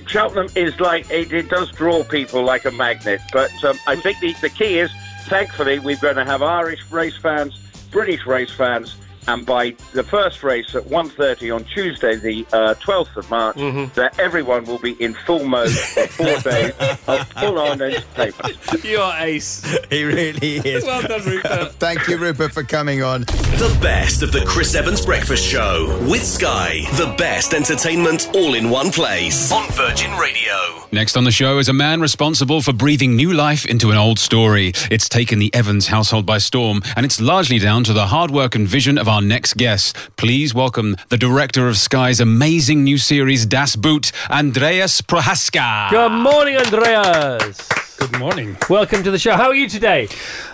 [0.08, 4.19] Cheltenham is like it, it does draw people like a magnet, but um, I think
[4.19, 4.91] the, the key is,
[5.26, 7.58] thankfully, we're going to have Irish race fans,
[7.91, 8.95] British race fans,
[9.27, 13.55] and by the first race at 1.30 on Tuesday, the uh, 12th of March,
[13.95, 16.73] that everyone will be in full mode for four days
[17.07, 18.83] of full-on entertainment.
[18.83, 19.63] You're ace.
[19.89, 20.83] He really is.
[20.83, 21.73] Well done, Rupert.
[21.79, 23.21] Thank you, Rupert, for coming on.
[23.21, 26.81] The best of the Chris Evans Breakfast Show with Sky.
[26.97, 30.83] The best entertainment all in one place on Virgin Radio.
[30.93, 34.19] Next on the show is a man responsible for breathing new life into an old
[34.19, 34.73] story.
[34.91, 38.53] It's taken the Evans household by storm, and it's largely down to the hard work
[38.53, 39.97] and vision of our next guest.
[40.17, 45.88] Please welcome the director of Sky's amazing new series, Das Boot, Andreas Prochaska.
[45.89, 47.92] Good morning, Andreas.
[47.97, 48.58] Good morning.
[48.69, 49.34] Welcome to the show.
[49.34, 50.08] How are you today?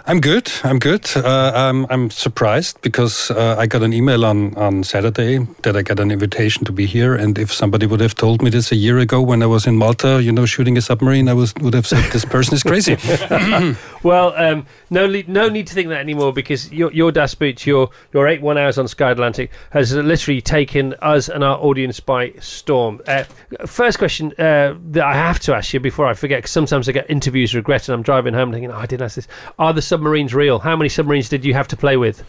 [0.06, 0.52] I'm good.
[0.64, 1.10] I'm good.
[1.16, 5.82] Uh, I'm, I'm surprised because uh, I got an email on, on Saturday that I
[5.82, 7.16] got an invitation to be here.
[7.16, 9.78] And if somebody would have told me this a year ago when I was in
[9.78, 12.98] Malta, you know, shooting a submarine, I was, would have said this person is crazy.
[14.02, 17.90] Well, um, no, no need to think that anymore because your your Das Boot, your
[18.14, 22.32] your eight one hours on Sky Atlantic has literally taken us and our audience by
[22.40, 23.02] storm.
[23.08, 23.24] Uh,
[23.66, 26.94] first question uh, that I have to ask you before I forget, because sometimes I
[26.94, 29.28] get interviews regret and I'm driving home thinking, oh, I didn't ask this.
[29.60, 30.58] Are the submarines real?
[30.60, 32.24] How many submarines did you have to play with?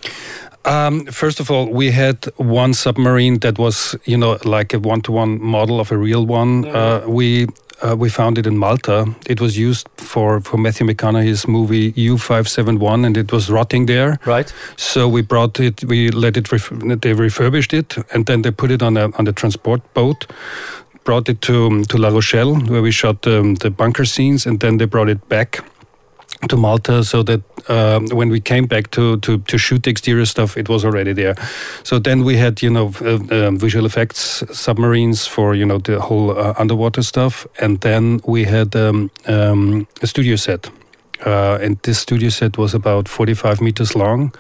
[0.67, 5.41] Um, first of all, we had one submarine that was, you know, like a one-to-one
[5.43, 6.67] model of a real one.
[6.67, 7.47] Uh, we
[7.83, 9.07] uh, we found it in Malta.
[9.27, 13.49] It was used for for Matthew McConaughey's movie U five seven one, and it was
[13.49, 14.19] rotting there.
[14.27, 14.53] Right.
[14.77, 15.83] So we brought it.
[15.85, 16.53] We let it.
[16.53, 20.27] Ref- they refurbished it, and then they put it on a on a transport boat.
[21.05, 24.79] Brought it to to La Rochelle, where we shot um, the bunker scenes, and then
[24.79, 25.65] they brought it back
[26.49, 30.25] to Malta, so that um, when we came back to, to, to shoot the exterior
[30.25, 31.35] stuff, it was already there.
[31.83, 36.01] So then we had you know uh, um, visual effects submarines for you know the
[36.01, 40.71] whole uh, underwater stuff, and then we had um, um, a studio set.
[41.27, 44.33] Uh, and this studio set was about 45 meters long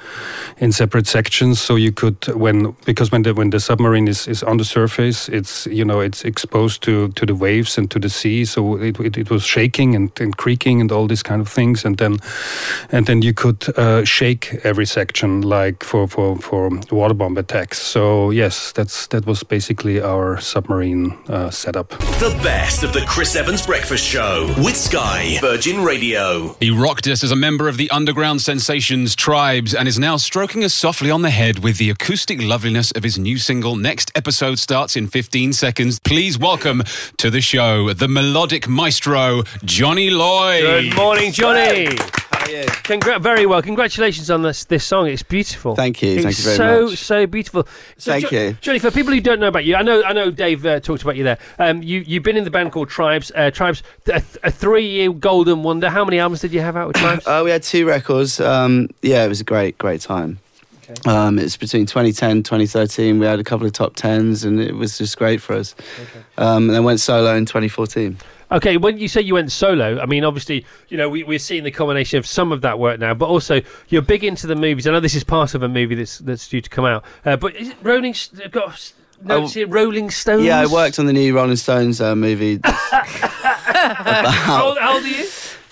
[0.58, 1.60] in separate sections.
[1.60, 5.28] So you could when because when the when the submarine is, is on the surface
[5.28, 8.44] it's you know it's exposed to to the waves and to the sea.
[8.44, 11.84] So it, it, it was shaking and, and creaking and all these kind of things.
[11.84, 12.18] And then
[12.90, 17.80] and then you could uh, shake every section like for for for water bomb attacks.
[17.80, 21.90] So yes that's that was basically our submarine uh, setup.
[22.20, 26.56] The best of the Chris Evans Breakfast Show with Sky Virgin Radio.
[26.70, 30.62] He rocked us as a member of the underground sensations Tribes and is now stroking
[30.62, 33.74] us softly on the head with the acoustic loveliness of his new single.
[33.74, 35.98] Next episode starts in 15 seconds.
[35.98, 36.84] Please welcome
[37.16, 40.62] to the show the melodic maestro, Johnny Lloyd.
[40.62, 41.88] Good morning, Johnny.
[42.50, 42.64] You?
[42.82, 43.62] Congra- very well.
[43.62, 45.06] Congratulations on this this song.
[45.06, 45.76] It's beautiful.
[45.76, 46.14] Thank you.
[46.14, 46.90] It's Thank you very so, much.
[46.90, 47.68] So so beautiful.
[47.96, 48.56] So, Thank you.
[48.60, 48.78] Johnny.
[48.78, 51.16] For people who don't know about you, I know I know Dave uh, talked about
[51.16, 51.38] you there.
[51.58, 53.30] Um, you you've been in the band called Tribes.
[53.34, 55.88] Uh, Tribes, a, a three year golden wonder.
[55.88, 57.26] How many albums did you have out with Tribes?
[57.26, 58.40] Uh, we had two records.
[58.40, 60.38] Um, yeah, it was a great, great time.
[61.06, 63.18] Um, it's between 2010 2013.
[63.18, 65.74] We had a couple of top tens, and it was just great for us.
[66.36, 68.16] Um, and then went solo in 2014.
[68.52, 71.64] Okay, when you say you went solo, I mean, obviously, you know, we, we're seeing
[71.64, 74.86] the combination of some of that work now, but also you're big into the movies.
[74.86, 77.36] I know this is part of a movie that's that's due to come out, uh,
[77.36, 78.14] but is it Rolling?
[78.14, 80.44] St- got s- notes here, Rolling Stones.
[80.44, 82.60] Yeah, I worked on the new Rolling Stones uh, movie.
[82.64, 85.26] How old, how old are you?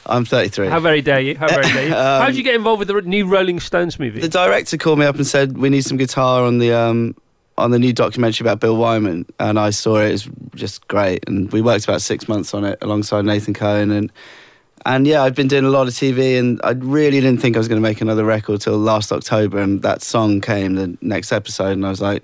[0.07, 0.69] I'm 33.
[0.69, 1.37] How very dare you?
[1.37, 1.95] How very dare you?
[1.95, 4.21] Um, how did you get involved with the new Rolling Stones movie?
[4.21, 7.15] The director called me up and said we need some guitar on the um,
[7.59, 10.09] on the new documentary about Bill Wyman, and I saw it.
[10.09, 13.91] It was just great, and we worked about six months on it alongside Nathan Cohen,
[13.91, 14.13] and
[14.87, 17.59] and yeah, I've been doing a lot of TV, and I really didn't think I
[17.59, 21.33] was going to make another record till last October, and that song came the next
[21.33, 22.23] episode, and I was like,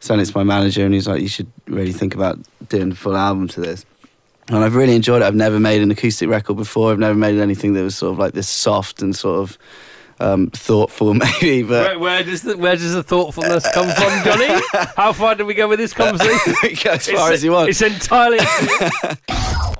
[0.00, 2.94] sent it to my manager, and he's like, you should really think about doing a
[2.94, 3.84] full album to this.
[4.48, 5.24] And I've really enjoyed it.
[5.24, 6.92] I've never made an acoustic record before.
[6.92, 9.58] I've never made anything that was sort of like this soft and sort of
[10.20, 11.62] um, thoughtful, maybe.
[11.62, 14.60] But Where, where does the where does the thoughtfulness come from, Johnny?
[14.96, 16.54] How far do we go with this conversation?
[16.84, 17.68] go as far as you want.
[17.70, 18.38] It's entirely.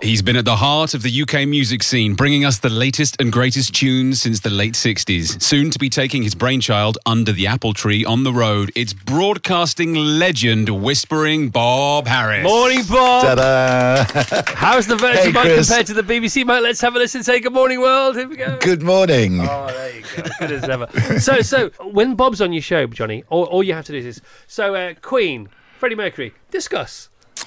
[0.02, 3.32] He's been at the heart of the UK music scene, bringing us the latest and
[3.32, 5.40] greatest tunes since the late 60s.
[5.42, 9.94] Soon to be taking his brainchild under the apple tree on the road, it's broadcasting
[9.94, 12.44] legend Whispering Bob Harris.
[12.44, 13.38] morning, Bob.
[13.38, 14.42] Ta-da!
[14.54, 16.62] How's the Virgin Hey, mic compared to the BBC mic?
[16.62, 17.22] Let's have a listen.
[17.24, 18.16] Say good morning, world.
[18.16, 18.58] Here we go.
[18.60, 19.40] Good morning.
[19.40, 20.22] Oh, there you go.
[20.38, 20.86] Good as ever.
[21.20, 24.04] So, so when Bob's on your show, Johnny, all, all you have to do is
[24.04, 24.20] this.
[24.46, 27.08] So, uh, Queen, Freddie Mercury, discuss.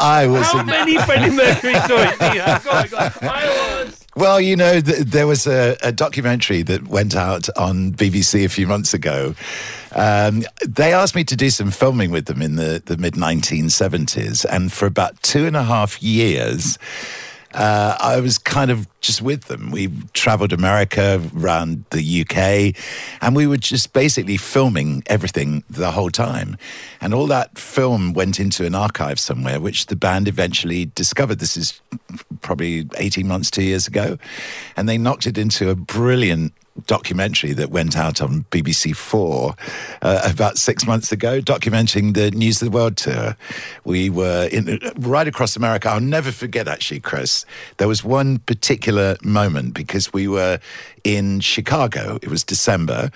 [0.00, 0.46] I was.
[0.46, 2.64] How in- many Freddie Mercury stories do you have?
[2.64, 3.12] Go on, go on.
[3.22, 4.06] I was.
[4.16, 8.48] Well, you know, th- there was a, a documentary that went out on BBC a
[8.48, 9.34] few months ago.
[9.92, 14.44] Um, they asked me to do some filming with them in the, the mid 1970s.
[14.48, 16.78] And for about two and a half years,
[17.54, 19.70] uh, I was kind of just with them.
[19.70, 22.76] We traveled America, around the UK,
[23.22, 26.58] and we were just basically filming everything the whole time.
[27.00, 31.38] And all that film went into an archive somewhere, which the band eventually discovered.
[31.38, 31.80] This is
[32.42, 34.18] probably 18 months, two years ago.
[34.76, 36.52] And they knocked it into a brilliant
[36.86, 39.54] documentary that went out on BBC Four
[40.02, 43.36] uh, about six months ago, documenting the News of the World tour.
[43.84, 45.88] We were in right across America.
[45.88, 47.44] I'll never forget, actually, Chris.
[47.78, 50.60] There was one particular moment because we were
[51.04, 52.18] in Chicago.
[52.22, 53.10] It was December,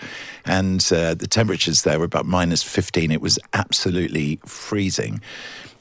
[0.44, 3.10] and uh, the temperatures there were about minus 15.
[3.10, 5.20] It was absolutely freezing.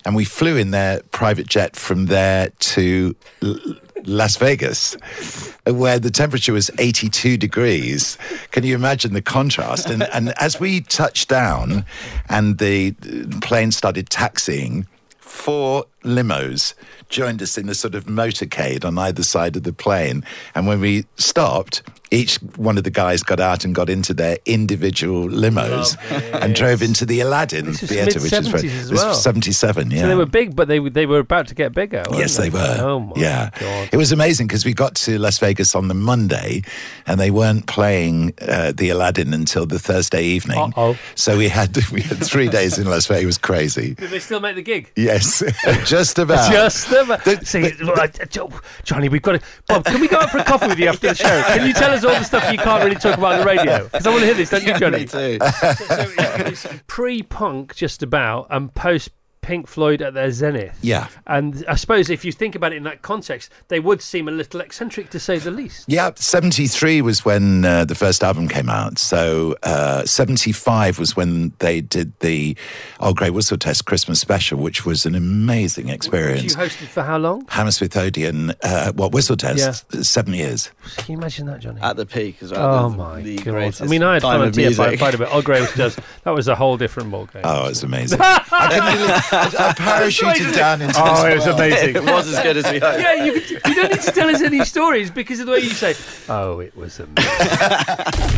[0.05, 3.59] And we flew in their private jet from there to L-
[4.03, 4.95] Las Vegas,
[5.65, 8.17] where the temperature was 82 degrees.
[8.49, 9.89] Can you imagine the contrast?
[9.89, 11.85] And, and as we touched down
[12.29, 12.93] and the
[13.41, 14.87] plane started taxiing,
[15.19, 16.73] four limos
[17.09, 20.23] joined us in a sort of motorcade on either side of the plane.
[20.55, 21.83] And when we stopped,
[22.13, 25.95] each one of the guys got out and got into their individual limos
[26.41, 29.13] and drove into the Aladdin theatre, which is very, mid-seventies as it was well.
[29.13, 30.01] 77, yeah.
[30.01, 32.03] So they were big, but they were- they were about to get bigger.
[32.09, 32.77] weren't Yes, they were.
[32.81, 33.89] Oh my yeah, god!
[33.93, 36.63] it was amazing because we got to Las Vegas on the Monday,
[37.07, 40.59] and they weren't playing uh, the Aladdin until the Thursday evening.
[40.59, 40.97] Uh-oh.
[41.15, 43.23] So we had we had three days in Las Vegas.
[43.23, 43.93] It was crazy.
[43.93, 44.91] Did they still make the gig?
[44.97, 45.41] Yes,
[45.97, 46.51] just about.
[46.51, 47.45] Just about.
[47.45, 48.49] See, right, Jo-
[48.83, 49.41] Johnny, we've got to.
[49.67, 51.43] Bob, can we go out for a coffee with you after the show?
[51.47, 53.83] Can you tell us all the stuff you can't really talk about on the radio?
[53.83, 54.99] Because I want to hear this, don't you, Johnny?
[54.99, 55.37] Me too.
[55.39, 56.05] So
[56.47, 59.09] it's pre-punk, just about, and post
[59.41, 60.77] Pink Floyd at their zenith.
[60.81, 61.07] Yeah.
[61.27, 64.31] And I suppose if you think about it in that context, they would seem a
[64.31, 65.85] little eccentric to say the least.
[65.87, 68.99] Yeah, 73 was when uh, the first album came out.
[68.99, 72.55] So uh, 75 was when they did the
[72.99, 76.55] Old Grey Whistle Test Christmas special, which was an amazing You experience.
[76.55, 77.45] hosted for how long?
[77.49, 79.85] Hammersmith Odeon, uh, what, Whistle Test?
[80.05, 80.71] Seven years.
[80.97, 81.81] Can you imagine that, Johnny?
[81.81, 82.85] At the peak as well.
[82.85, 83.81] Oh the- my the god!
[83.81, 84.99] I mean, I had fun on of TFI music.
[84.99, 85.33] quite a bit.
[85.33, 87.41] Old Grey was just that was a whole different ballgame.
[87.43, 88.19] Oh, it was amazing.
[89.33, 91.59] I, couldn't believe, I, I parachuted down into Oh, this it was world.
[91.59, 91.95] amazing.
[91.95, 92.99] It was as good as we hoped.
[92.99, 95.69] yeah, you, you don't need to tell us any stories because of the way you
[95.69, 95.95] say,
[96.29, 97.15] "Oh, it was amazing."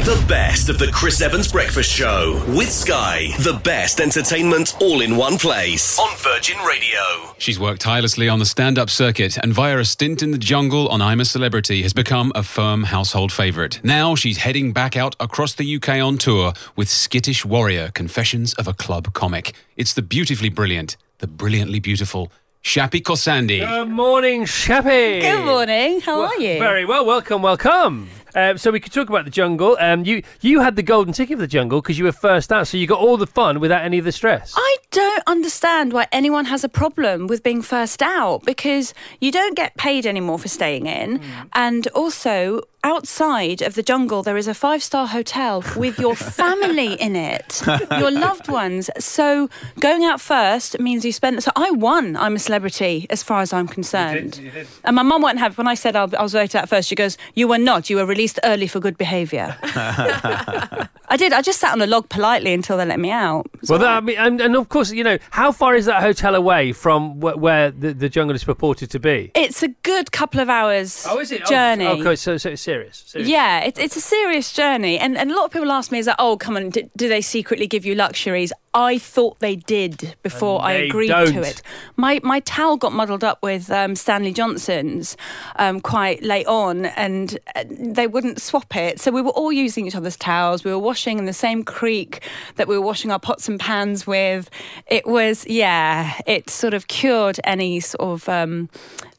[0.04, 3.30] The best of the Chris Evans Breakfast Show with Sky.
[3.40, 7.00] The best entertainment all in one place on Virgin Radio.
[7.38, 10.90] She's worked tirelessly on the stand up circuit and via a stint in the jungle
[10.90, 13.80] on I'm a Celebrity has become a firm household favourite.
[13.84, 18.68] Now she's heading back out across the UK on tour with Skittish Warrior Confessions of
[18.68, 19.54] a Club comic.
[19.78, 20.83] It's the beautifully brilliant,
[21.24, 22.30] the brilliantly beautiful
[22.64, 23.66] Shappi Khorsandi.
[23.66, 25.22] Good morning, Shappi.
[25.22, 26.02] Good morning.
[26.02, 26.60] How are you?
[26.60, 27.06] Very well.
[27.06, 28.10] Welcome, welcome.
[28.36, 29.78] Um, so we could talk about the jungle.
[29.80, 32.68] Um, you you had the golden ticket for the jungle because you were first out,
[32.68, 34.54] so you got all the fun without any of the stress.
[34.56, 39.56] I don't understand why anyone has a problem with being first out because you don't
[39.56, 41.22] get paid anymore for staying in.
[41.54, 46.94] And also, outside of the jungle, there is a five star hotel with your family
[46.94, 47.62] in it,
[48.00, 48.90] your loved ones.
[49.00, 51.44] So going out first means you spend.
[51.44, 52.16] So I won.
[52.16, 54.40] I'm a celebrity as far as I'm concerned.
[54.84, 55.58] And my mum won't have.
[55.58, 57.90] When I said I I was voted out first, she goes, "You were not.
[57.90, 59.56] You were released early for good behaviour.
[59.64, 61.34] I did.
[61.34, 63.46] I just sat on a log politely until they let me out.
[63.70, 66.36] Well, that, I mean, and, and of course, you know, how far is that hotel
[66.36, 69.32] away from wh- where the, the jungle is purported to be?
[69.36, 71.42] It's a good couple of hours Oh, is it?
[71.46, 71.86] Oh, journey.
[71.88, 73.04] okay, so, so it's serious.
[73.06, 73.30] serious.
[73.30, 76.06] Yeah, it's it's a serious journey, and and a lot of people ask me, "Is
[76.06, 80.16] that oh, come on, do, do they secretly give you luxuries?" I thought they did
[80.24, 81.34] before And I agreed don't.
[81.34, 81.62] to it.
[81.96, 85.16] My my towel got muddled up with um, Stanley Johnson's
[85.58, 89.00] um, quite late on, and uh, they wouldn't swap it.
[89.00, 90.64] So we were all using each other's towels.
[90.64, 92.22] We were washing in the same creek
[92.56, 94.50] that we were washing our pots and pans with.
[94.88, 98.30] It was yeah, it sort of cured any sort of.
[98.30, 98.70] Um,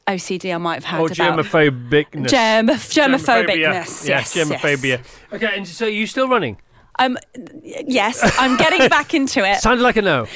[0.06, 2.28] OCD I might have had Or germophobicness.
[2.28, 3.56] Germ- germophobicness.
[3.56, 4.84] Yes, Yes, germophobia.
[4.98, 5.18] yes.
[5.32, 6.58] Okay, and so are you still running?
[6.98, 7.18] Um,
[7.62, 9.60] yes, I'm getting back into it.
[9.60, 10.26] Sounded like a no.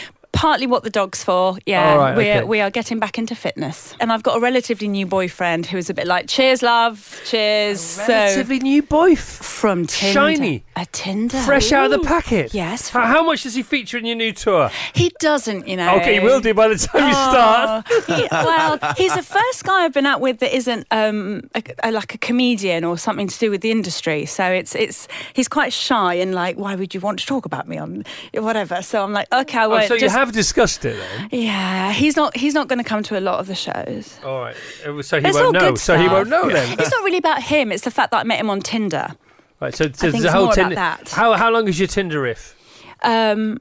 [0.41, 1.59] Partly what the dog's for.
[1.67, 2.45] Yeah, right, we're okay.
[2.45, 5.91] we are getting back into fitness, and I've got a relatively new boyfriend who is
[5.91, 9.17] a bit like, "Cheers, love, cheers." So- Relatively new boy.
[9.17, 10.65] from Tinder, Shiny.
[10.77, 12.55] a Tinder, Fresh out of the packet.
[12.55, 14.71] Yes, How, how much does he feature in your new tour?
[14.95, 15.97] he doesn't, you know.
[15.97, 17.85] Okay, he will do by the time you start.
[17.91, 21.63] Oh, he- well, he's the first guy I've been out with that isn't um, a,
[21.83, 24.25] a- like a comedian or something to do with the industry.
[24.27, 27.67] So it's it's he's quite shy and like, why would you want to talk about
[27.67, 28.83] me on whatever?
[28.83, 29.89] So I'm like, okay, I Oh, won't.
[29.89, 31.29] so you just- discussed it then?
[31.31, 32.37] Yeah, he's not.
[32.37, 34.19] He's not going to come to a lot of the shows.
[34.25, 34.57] All right.
[35.03, 35.75] So he It's won't know.
[35.75, 36.79] So he won't know then.
[36.79, 37.73] It's not really about him.
[37.73, 39.17] It's the fact that I met him on Tinder.
[39.61, 39.75] Right.
[39.75, 40.75] So, so think there's a whole Tinder.
[40.75, 41.09] that.
[41.11, 42.55] How how long is your Tinder riff?
[43.03, 43.59] Um,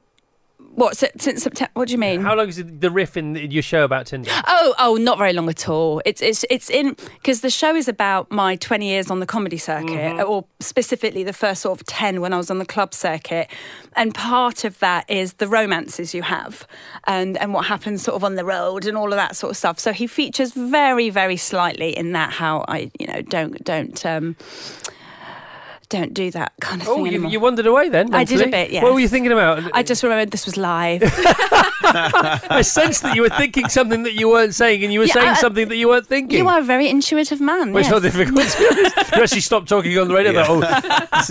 [0.78, 1.70] what si- since September?
[1.74, 2.20] What do you mean?
[2.22, 4.30] How long is the riff in your show about Tinder?
[4.46, 6.00] Oh, oh, not very long at all.
[6.06, 9.58] It's it's it's in because the show is about my 20 years on the comedy
[9.58, 10.30] circuit, Mm-hmm.
[10.30, 13.50] or specifically the first sort of 10 when I was on the club circuit,
[13.96, 16.66] and part of that is the romances you have,
[17.06, 19.56] and and what happens sort of on the road and all of that sort of
[19.56, 19.78] stuff.
[19.78, 22.32] So he features very very slightly in that.
[22.32, 24.36] How I you know don't don't um
[25.88, 28.14] don't do that kind of Oh, thing you, you wandered away then.
[28.14, 28.82] I did a bit, yes.
[28.82, 29.62] What were you thinking about?
[29.72, 31.02] I just remembered this was live.
[31.90, 35.14] I sensed that you were thinking something that you weren't saying, and you were Yeah,
[35.14, 36.38] saying I- something that you weren't thinking.
[36.38, 37.72] you are a very intuitive man.
[37.72, 37.92] Well, it's yes.
[37.92, 38.46] not difficult.
[38.46, 38.88] to be.
[39.18, 40.32] You actually stopped talking on the radio.
[40.32, 40.48] Like,
[41.12, 41.22] oh,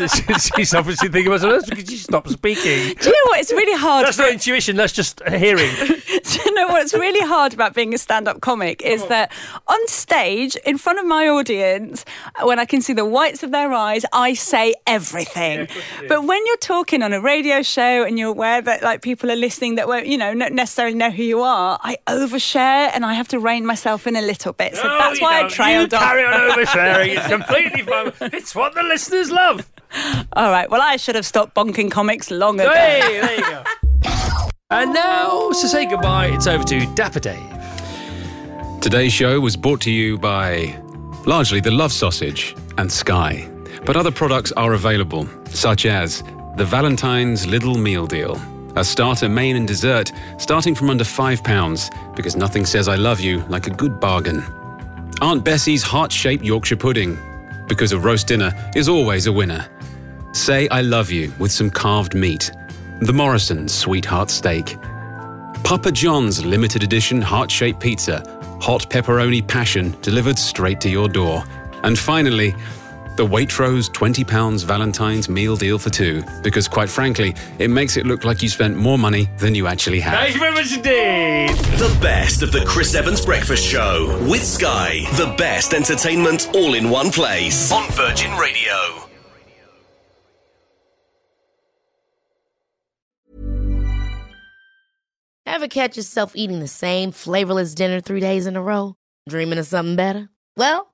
[0.58, 2.96] she's obviously thinking about something else because she stopped speaking.
[2.96, 3.40] Do you know what?
[3.40, 4.06] It's really hard.
[4.08, 4.76] That's not intuition.
[4.76, 5.70] That's just hearing.
[5.78, 9.32] Do you know what's really hard about being a stand-up comic is that
[9.68, 12.04] on stage, in front of my audience,
[12.44, 15.68] when I can see the whites of their eyes, I say everything.
[16.08, 19.36] But when you're talking on a radio show and you're aware that like people are
[19.36, 23.14] listening that won't, you know, not necessarily know who you are, I overshare and I
[23.14, 24.76] have to rein myself in a little bit.
[24.76, 25.52] So No, that's why I don't.
[25.52, 26.04] trailed you off.
[26.04, 27.18] carry on oversharing.
[27.18, 28.12] It's completely fine.
[28.34, 29.70] It's what the listeners love.
[30.34, 30.70] All right.
[30.70, 32.72] Well, I should have stopped bonking comics long ago.
[32.74, 33.64] Hey, there you go.
[34.70, 37.40] And now, to say goodbye, it's over to Dapper Dave.
[38.82, 40.78] Today's show was brought to you by
[41.26, 43.50] largely the Love Sausage and Sky.
[43.86, 46.24] But other products are available, such as
[46.56, 48.42] the Valentine's Little Meal Deal.
[48.76, 53.40] A starter, main, and dessert starting from under £5 because nothing says I love you
[53.50, 54.44] like a good bargain.
[55.22, 57.18] Aunt Bessie's heart shaped Yorkshire pudding
[57.68, 59.68] because a roast dinner is always a winner.
[60.34, 62.52] Say I love you with some carved meat.
[63.02, 64.78] The Morrison's Sweetheart Steak.
[65.64, 68.24] Papa John's limited edition heart shaped pizza,
[68.62, 71.44] hot pepperoni passion delivered straight to your door.
[71.84, 72.56] And finally,
[73.18, 78.24] the Waitrose £20 Valentine's meal deal for two, because quite frankly, it makes it look
[78.24, 80.20] like you spent more money than you actually have.
[80.20, 81.50] Thank you very much indeed.
[81.80, 85.02] The best of the Chris Evans Breakfast Show with Sky.
[85.18, 89.08] The best entertainment all in one place on Virgin Radio.
[95.48, 98.94] Ever catch yourself eating the same flavorless dinner three days in a row?
[99.28, 100.30] Dreaming of something better?
[100.56, 100.94] Well,